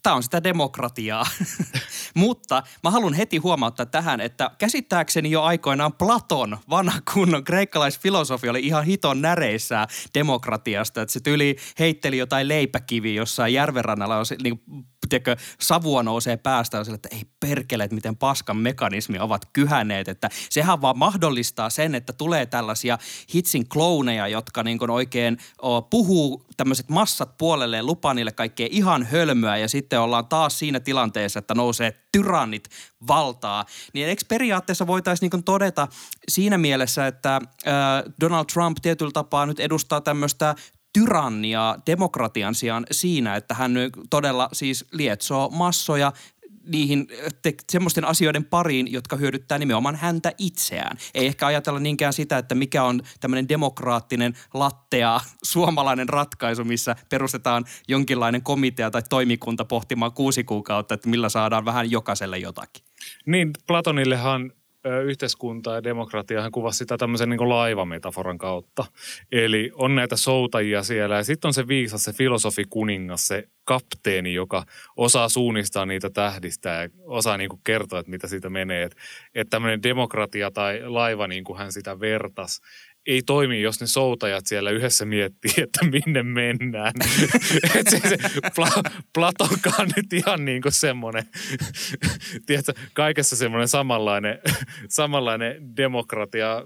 tämä 0.07 0.15
on 0.15 0.23
sitä 0.23 0.43
demokratiaa. 0.43 1.25
Mutta 2.13 2.63
mä 2.83 2.91
haluan 2.91 3.13
heti 3.13 3.37
huomauttaa 3.37 3.85
tähän, 3.85 4.21
että 4.21 4.51
käsittääkseni 4.57 5.31
jo 5.31 5.43
aikoinaan 5.43 5.93
Platon, 5.93 6.57
vanha 6.69 6.99
kunnon 7.13 7.43
kreikkalaisfilosofi, 7.43 8.49
oli 8.49 8.59
ihan 8.59 8.83
hiton 8.83 9.21
näreissä 9.21 9.87
demokratiasta. 10.13 11.01
Että 11.01 11.13
se 11.13 11.19
tyli 11.19 11.55
heitteli 11.79 12.17
jotain 12.17 12.47
leipäkiviä 12.47 13.13
jossain 13.13 13.53
järvenrannalla, 13.53 14.15
niin 14.43 14.61
tiedätkö, 15.09 15.35
savua 15.59 16.03
nousee 16.03 16.37
päästä 16.37 16.83
sille, 16.83 16.95
että 16.95 17.09
ei 17.11 17.23
perkele, 17.39 17.83
että 17.83 17.95
miten 17.95 18.17
paskan 18.17 18.57
mekanismi 18.57 19.19
ovat 19.19 19.41
kyhänneet. 19.53 20.07
Että 20.07 20.29
sehän 20.49 20.81
vaan 20.81 20.97
mahdollistaa 20.97 21.69
sen, 21.69 21.95
että 21.95 22.13
tulee 22.13 22.45
tällaisia 22.45 22.97
hitsin 23.35 23.69
klouneja, 23.69 24.27
jotka 24.27 24.63
niin 24.63 24.77
kuin 24.77 24.91
oikein 24.91 25.37
o, 25.61 25.81
puhuu 25.81 26.45
tämmöiset 26.57 26.89
massat 26.89 27.37
puolelleen, 27.37 27.85
lupaa 27.85 28.13
niille 28.13 28.31
kaikkea 28.31 28.67
ihan 28.71 29.03
hölmöä 29.03 29.57
ja 29.57 29.69
sitten 29.69 30.01
ollaan 30.01 30.27
taas 30.27 30.59
siinä 30.59 30.79
tilanteessa, 30.79 31.39
että 31.39 31.55
nousee 31.55 31.93
tyrannit 32.11 32.69
valtaa. 33.07 33.65
Niin 33.93 34.07
eikö 34.07 34.21
periaatteessa 34.27 34.87
voitaisiin 34.87 35.29
niin 35.33 35.43
todeta 35.43 35.87
siinä 36.29 36.57
mielessä, 36.57 37.07
että 37.07 37.35
äh, 37.35 37.43
Donald 38.21 38.45
Trump 38.53 38.77
tietyllä 38.81 39.11
tapaa 39.11 39.45
nyt 39.45 39.59
edustaa 39.59 40.01
tämmöistä 40.01 40.55
tyrannia 40.97 41.75
demokratian 41.85 42.55
sijaan 42.55 42.85
siinä, 42.91 43.35
että 43.35 43.53
hän 43.53 43.73
todella 44.09 44.49
siis 44.53 44.85
lietsoo 44.91 45.49
massoja 45.49 46.13
niihin 46.67 47.07
te- 47.41 47.53
semmoisten 47.71 48.05
asioiden 48.05 48.45
pariin, 48.45 48.91
jotka 48.91 49.15
hyödyttää 49.15 49.57
nimenomaan 49.57 49.95
häntä 49.95 50.31
itseään. 50.37 50.97
Ei 51.13 51.27
ehkä 51.27 51.47
ajatella 51.47 51.79
niinkään 51.79 52.13
sitä, 52.13 52.37
että 52.37 52.55
mikä 52.55 52.83
on 52.83 53.01
tämmöinen 53.19 53.49
demokraattinen 53.49 54.33
lattea 54.53 55.19
suomalainen 55.43 56.09
ratkaisu, 56.09 56.63
missä 56.63 56.95
perustetaan 57.09 57.65
jonkinlainen 57.87 58.41
komitea 58.41 58.91
tai 58.91 59.01
toimikunta 59.09 59.65
pohtimaan 59.65 60.11
kuusi 60.13 60.43
kuukautta, 60.43 60.93
että 60.93 61.09
millä 61.09 61.29
saadaan 61.29 61.65
vähän 61.65 61.91
jokaiselle 61.91 62.37
jotakin. 62.37 62.83
Niin, 63.25 63.51
Platonillehan 63.67 64.51
yhteiskunta 65.05 65.75
ja 65.75 65.83
demokratia 65.83 66.41
hän 66.41 66.51
kuvasi 66.51 66.77
sitä 66.77 66.97
tämmöisen 66.97 67.29
niin 67.29 67.49
laivametaforan 67.49 68.37
kautta. 68.37 68.85
Eli 69.31 69.71
on 69.73 69.95
näitä 69.95 70.15
soutajia 70.15 70.83
siellä 70.83 71.15
ja 71.15 71.23
sitten 71.23 71.49
on 71.49 71.53
se 71.53 71.67
viisas, 71.67 72.03
se 72.03 72.13
filosofi 72.13 72.63
kuningas, 72.69 73.27
se 73.27 73.43
kapteeni, 73.63 74.33
joka 74.33 74.63
osaa 74.97 75.29
suunnistaa 75.29 75.85
niitä 75.85 76.09
tähdistä 76.09 76.69
ja 76.69 76.89
osaa 77.03 77.37
niin 77.37 77.49
kuin 77.49 77.61
kertoa, 77.63 77.99
että 77.99 78.09
mitä 78.09 78.27
siitä 78.27 78.49
menee. 78.49 78.83
Että 78.83 78.97
et 79.35 79.49
tämmöinen 79.49 79.83
demokratia 79.83 80.51
tai 80.51 80.81
laiva, 80.85 81.27
niin 81.27 81.43
kuin 81.43 81.57
hän 81.57 81.71
sitä 81.71 81.99
vertas, 81.99 82.61
ei 83.07 83.21
toimi, 83.21 83.61
jos 83.61 83.81
ne 83.81 83.87
soutajat 83.87 84.45
siellä 84.45 84.71
yhdessä 84.71 85.05
miettii, 85.05 85.51
että 85.63 85.85
minne 85.85 86.23
mennään. 86.23 86.93
Et 87.75 87.87
se, 87.87 87.99
se 87.99 88.17
Pla- 88.55 88.91
Platonkaan 89.13 89.89
nyt 89.95 90.13
ihan 90.13 90.45
niin 90.45 90.61
kuin 90.61 90.71
semmoinen, 90.71 91.23
tiedätkö, 92.45 92.73
kaikessa 92.93 93.35
semmoinen 93.35 93.67
samanlainen, 93.67 94.39
samanlainen 94.89 95.77
demokratia 95.77 96.63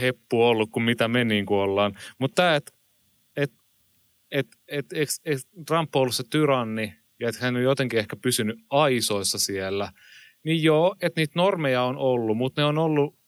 heppu 0.00 0.42
ollut 0.42 0.70
kuin 0.70 0.82
mitä 0.82 1.08
me 1.08 1.24
niin 1.24 1.46
kuin 1.46 1.58
ollaan. 1.58 1.94
Mutta 2.18 2.42
tämä, 2.42 2.56
että 2.56 2.72
et, 3.36 3.52
et, 4.30 4.46
et, 4.68 4.86
et, 4.92 5.08
et 5.24 5.40
Trump 5.66 5.96
on 5.96 6.02
ollut 6.02 6.14
se 6.14 6.24
tyranni 6.30 6.94
ja 7.20 7.28
että 7.28 7.44
hän 7.44 7.56
on 7.56 7.62
jotenkin 7.62 7.98
ehkä 7.98 8.16
pysynyt 8.16 8.56
aisoissa 8.70 9.38
siellä, 9.38 9.92
niin 10.44 10.62
joo, 10.62 10.96
että 11.02 11.20
niitä 11.20 11.32
normeja 11.36 11.82
on 11.82 11.96
ollut, 11.96 12.36
mutta 12.36 12.62
ne 12.62 12.66
on 12.66 12.78
ollut 12.78 13.19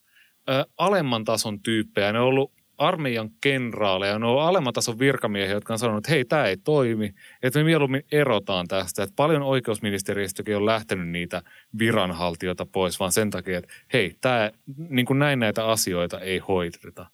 alemman 0.78 1.24
tason 1.24 1.60
tyyppejä. 1.60 2.12
Ne 2.12 2.20
on 2.20 2.26
ollut 2.26 2.52
armeijan 2.78 3.30
kenraaleja, 3.40 4.18
ne 4.18 4.26
on 4.26 4.42
alemman 4.42 4.72
tason 4.72 4.98
virkamiehiä, 4.98 5.54
jotka 5.54 5.72
on 5.72 5.78
sanonut, 5.78 6.04
että 6.04 6.12
hei, 6.12 6.24
tämä 6.24 6.46
ei 6.46 6.56
toimi, 6.56 7.14
että 7.42 7.58
me 7.58 7.64
mieluummin 7.64 8.04
erotaan 8.12 8.68
tästä. 8.68 9.02
Että 9.02 9.16
paljon 9.16 9.42
oikeusministeriöstäkin 9.42 10.56
on 10.56 10.66
lähtenyt 10.66 11.08
niitä 11.08 11.42
viranhaltijoita 11.78 12.66
pois, 12.66 13.00
vaan 13.00 13.12
sen 13.12 13.30
takia, 13.30 13.58
että 13.58 13.72
hei, 13.92 14.16
tämä, 14.20 14.50
niin 14.88 15.06
kuin 15.06 15.18
näin 15.18 15.38
näitä 15.38 15.66
asioita 15.66 16.20
ei 16.20 16.38
hoideta. 16.38 17.06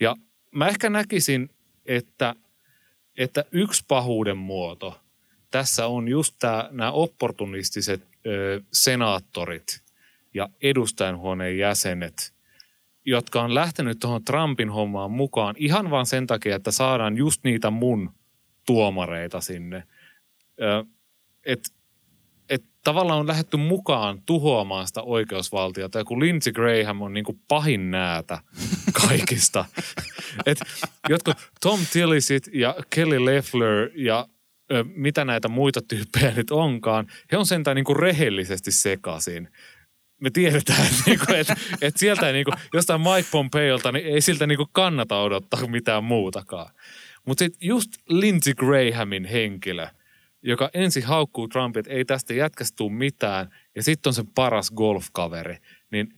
Ja 0.00 0.16
mä 0.50 0.68
ehkä 0.68 0.90
näkisin, 0.90 1.50
että, 1.86 2.34
että 3.18 3.44
yksi 3.50 3.84
pahuuden 3.88 4.36
muoto 4.36 5.00
tässä 5.50 5.86
on 5.86 6.08
just 6.08 6.34
tämä, 6.38 6.68
nämä 6.70 6.92
opportunistiset 6.92 8.02
ö, 8.26 8.60
senaattorit 8.72 9.82
ja 10.34 10.48
edustajanhuoneen 10.62 11.58
jäsenet– 11.58 12.14
jotka 13.04 13.42
on 13.42 13.54
lähtenyt 13.54 13.98
tuohon 14.00 14.24
Trumpin 14.24 14.70
hommaan 14.70 15.10
mukaan 15.10 15.54
ihan 15.58 15.90
vaan 15.90 16.06
sen 16.06 16.26
takia, 16.26 16.56
että 16.56 16.70
saadaan 16.70 17.16
just 17.16 17.44
niitä 17.44 17.70
mun 17.70 18.10
tuomareita 18.66 19.40
sinne. 19.40 19.82
Että 21.46 21.68
et 22.48 22.64
tavallaan 22.84 23.20
on 23.20 23.26
lähetty 23.26 23.56
mukaan 23.56 24.22
tuhoamaan 24.26 24.86
sitä 24.86 25.02
oikeusvaltiota. 25.02 25.98
Ja 25.98 26.04
kun 26.04 26.20
Lindsey 26.20 26.52
Graham 26.52 27.02
on 27.02 27.12
niin 27.12 27.24
kuin 27.24 27.40
pahin 27.48 27.90
näätä 27.90 28.38
kaikista. 29.08 29.64
Et 30.46 30.58
jotkut 31.08 31.36
Tom 31.60 31.80
Tillisit 31.92 32.42
ja 32.52 32.74
Kelly 32.90 33.24
Leffler 33.24 33.90
ja 33.94 34.28
ö, 34.72 34.84
mitä 34.84 35.24
näitä 35.24 35.48
muita 35.48 35.80
tyyppejä 35.88 36.32
nyt 36.36 36.50
onkaan, 36.50 37.06
he 37.32 37.36
on 37.36 37.46
sentään 37.46 37.74
niin 37.74 37.84
kuin 37.84 37.98
rehellisesti 37.98 38.72
sekaisin 38.72 39.48
me 40.22 40.30
tiedetään, 40.30 40.86
niinku, 41.06 41.24
että, 41.34 41.56
että 41.80 42.00
sieltä 42.00 42.26
ei, 42.26 42.32
niinku, 42.32 42.52
jostain 42.72 43.00
Mike 43.00 43.28
Pompeolta, 43.30 43.92
niin 43.92 44.06
ei 44.06 44.20
siltä 44.20 44.46
niinku 44.46 44.66
kannata 44.72 45.22
odottaa 45.22 45.66
mitään 45.66 46.04
muutakaan. 46.04 46.74
Mutta 47.26 47.44
sitten 47.44 47.68
just 47.68 47.90
Lindsey 48.08 48.54
Grahamin 48.54 49.24
henkilö, 49.24 49.86
joka 50.42 50.70
ensin 50.74 51.04
haukkuu 51.04 51.48
Trumpia, 51.48 51.80
että 51.80 51.92
ei 51.92 52.04
tästä 52.04 52.34
jätkästä 52.34 52.76
tule 52.76 52.92
mitään, 52.92 53.48
ja 53.76 53.82
sitten 53.82 54.10
on 54.10 54.14
se 54.14 54.24
paras 54.34 54.70
golfkaveri, 54.70 55.56
niin 55.90 56.08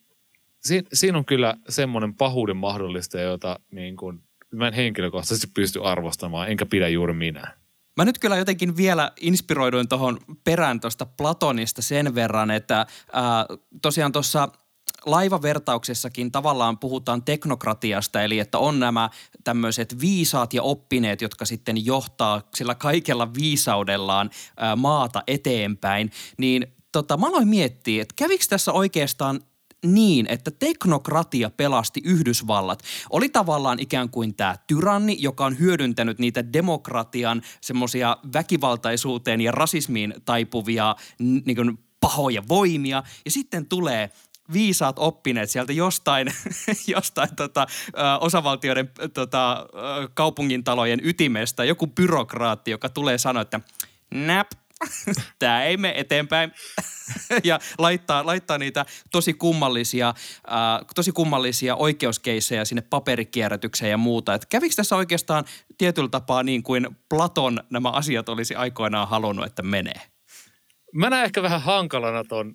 siinä, 0.60 0.88
siinä 0.92 1.18
on 1.18 1.24
kyllä 1.24 1.54
semmoinen 1.68 2.14
pahuuden 2.14 2.56
mahdollista, 2.56 3.20
jota 3.20 3.60
niin 3.70 3.96
kuin, 3.96 4.20
mä 4.54 4.68
en 4.68 4.74
henkilökohtaisesti 4.74 5.46
pysty 5.54 5.80
arvostamaan, 5.84 6.50
enkä 6.50 6.66
pidä 6.66 6.88
juuri 6.88 7.12
minä. 7.12 7.63
Mä 7.96 8.04
nyt 8.04 8.18
kyllä 8.18 8.36
jotenkin 8.36 8.76
vielä 8.76 9.12
inspiroiduin 9.20 9.88
tuohon 9.88 10.18
perään 10.44 10.80
tuosta 10.80 11.06
Platonista 11.06 11.82
sen 11.82 12.14
verran, 12.14 12.50
että 12.50 12.86
ää, 13.12 13.46
tosiaan 13.82 14.12
tuossa 14.12 14.48
laivavertauksessakin 15.06 16.32
tavallaan 16.32 16.78
puhutaan 16.78 17.22
teknokratiasta, 17.22 18.22
eli 18.22 18.38
että 18.38 18.58
on 18.58 18.80
nämä 18.80 19.10
tämmöiset 19.44 20.00
viisaat 20.00 20.54
ja 20.54 20.62
oppineet, 20.62 21.22
jotka 21.22 21.44
sitten 21.44 21.86
johtaa 21.86 22.42
sillä 22.54 22.74
kaikella 22.74 23.34
viisaudellaan 23.34 24.30
ää, 24.56 24.76
maata 24.76 25.22
eteenpäin, 25.26 26.10
niin 26.38 26.66
tota, 26.92 27.16
mä 27.16 27.26
aloin 27.26 27.48
miettiä, 27.48 28.02
että 28.02 28.14
kävikö 28.16 28.44
tässä 28.48 28.72
oikeastaan 28.72 29.40
niin, 29.84 30.26
että 30.28 30.50
teknokratia 30.50 31.50
pelasti 31.50 32.00
Yhdysvallat. 32.04 32.82
Oli 33.10 33.28
tavallaan 33.28 33.80
ikään 33.80 34.08
kuin 34.08 34.34
tämä 34.34 34.56
tyranni, 34.66 35.16
joka 35.20 35.46
on 35.46 35.58
hyödyntänyt 35.58 36.18
niitä 36.18 36.52
demokratian 36.52 37.42
semmoisia 37.60 38.16
väkivaltaisuuteen 38.32 39.40
ja 39.40 39.52
rasismiin 39.52 40.14
taipuvia 40.24 40.96
niin 41.18 41.56
kuin 41.56 41.78
pahoja 42.00 42.42
voimia. 42.48 43.02
Ja 43.24 43.30
sitten 43.30 43.66
tulee 43.66 44.10
viisaat 44.52 44.98
oppineet 44.98 45.50
sieltä 45.50 45.72
jostain, 45.72 46.28
jostain 46.86 47.36
tota, 47.36 47.66
osavaltioiden 48.20 48.90
tota, 49.14 49.66
kaupungintalojen 50.14 51.00
ytimestä, 51.02 51.64
joku 51.64 51.86
byrokraatti, 51.86 52.70
joka 52.70 52.88
tulee 52.88 53.18
sanoa, 53.18 53.42
että 53.42 53.60
nap, 54.14 54.46
tämä 55.38 55.64
ei 55.64 55.76
mene 55.76 55.94
eteenpäin. 55.96 56.52
ja 57.44 57.58
laittaa, 57.78 58.26
laittaa 58.26 58.58
niitä 58.58 58.86
tosi 59.12 59.34
kummallisia, 59.34 60.08
äh, 60.08 60.86
tosi 60.94 61.12
kummallisia 61.12 61.76
oikeuskeissejä 61.76 62.64
sinne 62.64 62.82
paperikierrätykseen 62.90 63.90
ja 63.90 63.96
muuta. 63.96 64.34
Et 64.34 64.46
kävikö 64.46 64.74
tässä 64.76 64.96
oikeastaan 64.96 65.44
tietyllä 65.78 66.08
tapaa 66.08 66.42
niin 66.42 66.62
kuin 66.62 66.88
Platon 67.08 67.60
nämä 67.70 67.90
asiat 67.90 68.28
olisi 68.28 68.54
aikoinaan 68.54 69.08
halunnut, 69.08 69.46
että 69.46 69.62
menee? 69.62 70.00
Mä 70.94 71.10
näen 71.10 71.24
ehkä 71.24 71.42
vähän 71.42 71.62
hankalana 71.62 72.24
ton 72.24 72.54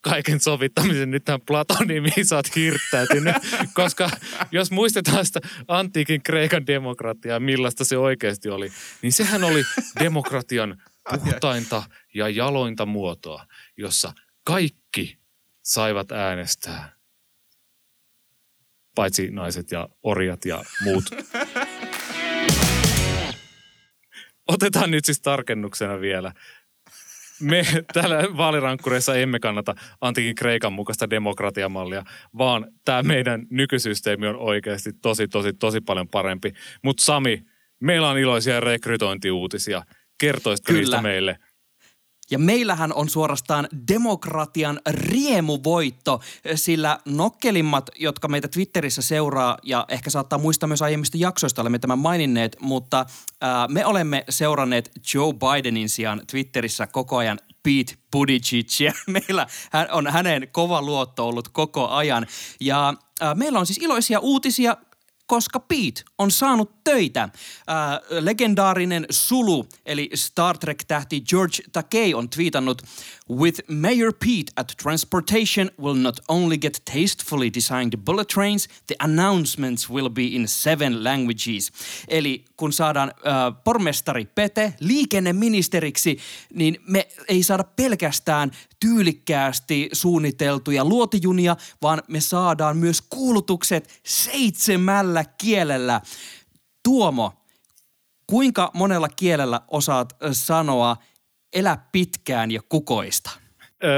kaiken 0.00 0.40
sovittamisen 0.40 1.10
nyt 1.10 1.24
tähän 1.24 1.40
Platonin, 1.46 2.02
mihin 2.02 2.26
sä 2.26 2.36
oot 2.36 2.56
hirttäytynyt. 2.56 3.36
Koska 3.74 4.10
jos 4.52 4.70
muistetaan 4.70 5.26
sitä 5.26 5.40
antiikin 5.68 6.22
Kreikan 6.22 6.66
demokratiaa, 6.66 7.40
millaista 7.40 7.84
se 7.84 7.98
oikeasti 7.98 8.48
oli, 8.48 8.72
niin 9.02 9.12
sehän 9.12 9.44
oli 9.44 9.62
demokratian 10.00 10.82
puhtainta 11.14 11.82
ja 12.14 12.28
jalointa 12.28 12.86
muotoa, 12.86 13.46
jossa 13.76 14.12
kaikki 14.44 15.18
saivat 15.62 16.12
äänestää. 16.12 16.92
Paitsi 18.94 19.30
naiset 19.30 19.70
ja 19.70 19.88
orjat 20.02 20.44
ja 20.44 20.64
muut. 20.84 21.04
Otetaan 24.48 24.90
nyt 24.90 25.04
siis 25.04 25.20
tarkennuksena 25.20 26.00
vielä 26.00 26.32
me 27.40 27.62
täällä 27.92 28.36
vaalirankkureissa 28.36 29.14
emme 29.14 29.40
kannata 29.40 29.74
antikin 30.00 30.34
Kreikan 30.34 30.72
mukaista 30.72 31.10
demokratiamallia, 31.10 32.04
vaan 32.38 32.66
tämä 32.84 33.02
meidän 33.02 33.46
nykysysteemi 33.50 34.26
on 34.26 34.36
oikeasti 34.36 34.92
tosi, 34.92 35.28
tosi, 35.28 35.52
tosi 35.52 35.80
paljon 35.80 36.08
parempi. 36.08 36.52
Mutta 36.84 37.04
Sami, 37.04 37.42
meillä 37.80 38.08
on 38.08 38.18
iloisia 38.18 38.60
rekrytointiuutisia. 38.60 39.82
Kertoisitko 40.18 40.72
niistä 40.72 41.02
meille? 41.02 41.38
Ja 42.30 42.38
meillähän 42.38 42.92
on 42.92 43.08
suorastaan 43.08 43.68
demokratian 43.88 44.80
riemuvoitto, 44.90 46.20
sillä 46.54 46.98
nokkelimmat, 47.04 47.90
jotka 47.98 48.28
meitä 48.28 48.48
Twitterissä 48.48 49.02
seuraa 49.02 49.58
ja 49.62 49.84
ehkä 49.88 50.10
saattaa 50.10 50.38
muistaa 50.38 50.66
myös 50.66 50.82
aiemmista 50.82 51.16
jaksoista, 51.20 51.62
olemme 51.62 51.78
tämän 51.78 51.98
maininneet, 51.98 52.56
mutta 52.60 53.06
ää, 53.40 53.68
me 53.68 53.86
olemme 53.86 54.24
seuranneet 54.28 54.90
Joe 55.14 55.32
Bidenin 55.32 55.88
sijaan 55.88 56.22
Twitterissä 56.30 56.86
koko 56.86 57.16
ajan 57.16 57.38
Pete 57.62 57.94
Buttigiegia. 58.12 58.92
Meillä 59.06 59.46
on 59.90 60.06
hänen 60.06 60.48
kova 60.52 60.82
luotto 60.82 61.28
ollut 61.28 61.48
koko 61.48 61.88
ajan. 61.88 62.26
Ja 62.60 62.94
meillä 63.34 63.58
on 63.58 63.66
siis 63.66 63.78
iloisia 63.78 64.18
uutisia 64.18 64.76
koska 65.28 65.60
Pete 65.60 66.02
on 66.18 66.30
saanut 66.30 66.84
töitä. 66.84 67.22
Äh, 67.22 67.30
legendaarinen 68.20 69.06
Sulu, 69.10 69.66
eli 69.86 70.10
Star 70.14 70.58
Trek-tähti 70.58 71.20
George 71.20 71.56
Takei 71.72 72.14
on 72.14 72.28
twiitannut 72.28 72.82
With 73.30 73.60
Mayor 73.68 74.12
Pete 74.12 74.52
at 74.56 74.72
Transportation 74.82 75.70
will 75.82 75.94
not 75.94 76.20
only 76.28 76.58
get 76.58 76.82
tastefully 76.84 77.50
designed 77.54 77.96
bullet 78.04 78.28
trains, 78.28 78.68
the 78.86 78.96
announcements 78.98 79.90
will 79.90 80.08
be 80.08 80.22
in 80.22 80.48
seven 80.48 81.04
languages. 81.04 81.72
Eli 82.08 82.44
kun 82.56 82.72
saadaan 82.72 83.08
äh, 83.08 83.62
pormestari 83.64 84.24
Pete 84.24 84.74
liikenneministeriksi, 84.80 86.18
niin 86.54 86.78
me 86.86 87.08
ei 87.28 87.42
saada 87.42 87.64
pelkästään 87.64 88.50
tyylikkäästi 88.80 89.88
suunniteltuja 89.92 90.84
luotijunia, 90.84 91.56
vaan 91.82 92.02
me 92.08 92.20
saadaan 92.20 92.76
myös 92.76 93.02
kuulutukset 93.02 94.00
seitsemällä 94.04 95.17
kielellä. 95.24 96.00
Tuomo, 96.82 97.32
kuinka 98.26 98.70
monella 98.74 99.08
kielellä 99.08 99.60
osaat 99.68 100.16
sanoa 100.32 100.96
elä 101.52 101.78
pitkään 101.92 102.50
ja 102.50 102.60
kukoista? 102.68 103.30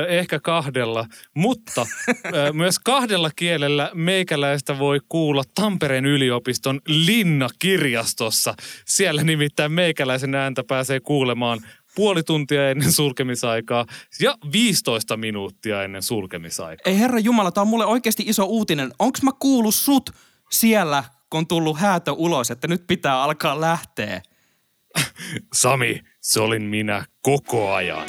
ehkä 0.09 0.41
kahdella, 0.41 1.07
mutta 1.35 1.87
myös 2.53 2.79
kahdella 2.79 3.31
kielellä 3.37 3.91
meikäläistä 3.95 4.79
voi 4.79 5.01
kuulla 5.09 5.43
Tampereen 5.55 6.07
yliopiston 6.07 6.81
Linna-kirjastossa. 6.87 8.55
Siellä 8.87 9.23
nimittäin 9.23 9.73
meikäläisen 9.73 10.35
ääntä 10.35 10.65
pääsee 10.69 11.01
kuulemaan 11.01 11.61
puoli 11.95 12.23
tuntia 12.23 12.71
ennen 12.71 12.93
sulkemisaikaa 12.93 13.87
ja 14.21 14.35
15 14.53 15.17
minuuttia 15.17 15.83
ennen 15.83 16.03
sulkemisaikaa. 16.03 16.93
Ei 16.93 16.99
herra 16.99 17.19
Jumala, 17.19 17.53
tämä 17.53 17.63
on 17.63 17.69
mulle 17.69 17.87
oikeasti 17.87 18.23
iso 18.27 18.45
uutinen. 18.45 18.93
Onks 18.99 19.23
mä 19.23 19.31
kuullut 19.39 19.75
sut 19.75 20.11
siellä, 20.53 21.05
kun 21.31 21.39
on 21.39 21.47
tullut 21.47 21.79
häätö 21.79 22.13
ulos, 22.13 22.51
että 22.51 22.69
nyt 22.69 22.87
pitää 22.87 23.23
alkaa 23.23 23.61
lähteä? 23.61 24.23
Sami, 25.55 26.01
se 26.21 26.41
olin 26.41 26.63
minä 26.63 27.05
koko 27.23 27.73
ajan. 27.73 28.09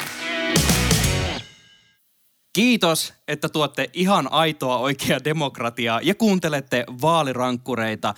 Kiitos, 2.52 3.14
että 3.28 3.48
tuotte 3.48 3.90
ihan 3.92 4.32
aitoa 4.32 4.78
oikeaa 4.78 5.24
demokratiaa 5.24 6.00
ja 6.02 6.14
kuuntelette 6.14 6.84
vaalirankkureita. 7.02 8.14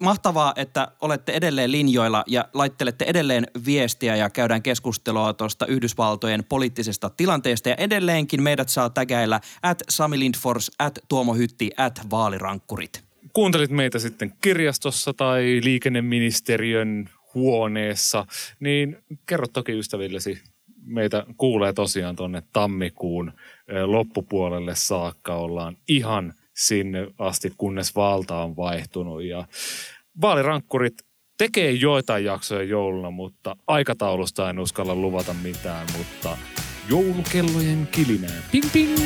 Mahtavaa, 0.00 0.52
että 0.56 0.88
olette 1.00 1.32
edelleen 1.32 1.72
linjoilla 1.72 2.24
ja 2.26 2.44
laittelette 2.54 3.04
edelleen 3.04 3.46
viestiä 3.66 4.16
ja 4.16 4.30
käydään 4.30 4.62
keskustelua 4.62 5.32
tuosta 5.32 5.66
Yhdysvaltojen 5.66 6.44
poliittisesta 6.44 7.10
tilanteesta. 7.10 7.68
Ja 7.68 7.74
edelleenkin 7.78 8.42
meidät 8.42 8.68
saa 8.68 8.90
tägäillä 8.90 9.40
at 9.62 9.82
Sami 9.88 10.18
Lindfors, 10.18 10.70
at 10.78 10.98
Tuomo 11.08 11.34
Hytti, 11.34 11.70
at 11.76 12.00
vaalirankkurit. 12.10 13.09
Kuuntelit 13.32 13.70
meitä 13.70 13.98
sitten 13.98 14.32
kirjastossa 14.42 15.14
tai 15.14 15.60
liikenneministeriön 15.64 17.10
huoneessa, 17.34 18.26
niin 18.60 18.96
kerro 19.26 19.46
toki 19.52 19.72
ystävillesi 19.72 20.42
meitä 20.84 21.26
kuulee 21.36 21.72
tosiaan 21.72 22.16
tuonne 22.16 22.42
tammikuun 22.52 23.32
loppupuolelle 23.84 24.74
saakka. 24.74 25.34
Ollaan 25.34 25.76
ihan 25.88 26.34
sinne 26.56 27.06
asti, 27.18 27.52
kunnes 27.58 27.96
valta 27.96 28.42
on 28.42 28.56
vaihtunut. 28.56 29.22
Ja 29.22 29.44
vaalirankkurit 30.20 30.94
tekee 31.38 31.70
joitain 31.70 32.24
jaksoja 32.24 32.62
jouluna, 32.62 33.10
mutta 33.10 33.56
aikataulusta 33.66 34.50
en 34.50 34.58
uskalla 34.58 34.94
luvata 34.94 35.34
mitään, 35.34 35.86
mutta 35.98 36.38
joulukellojen 36.88 37.88
kilinää. 37.92 38.42
Ping 38.52 38.72
ping! 38.72 38.98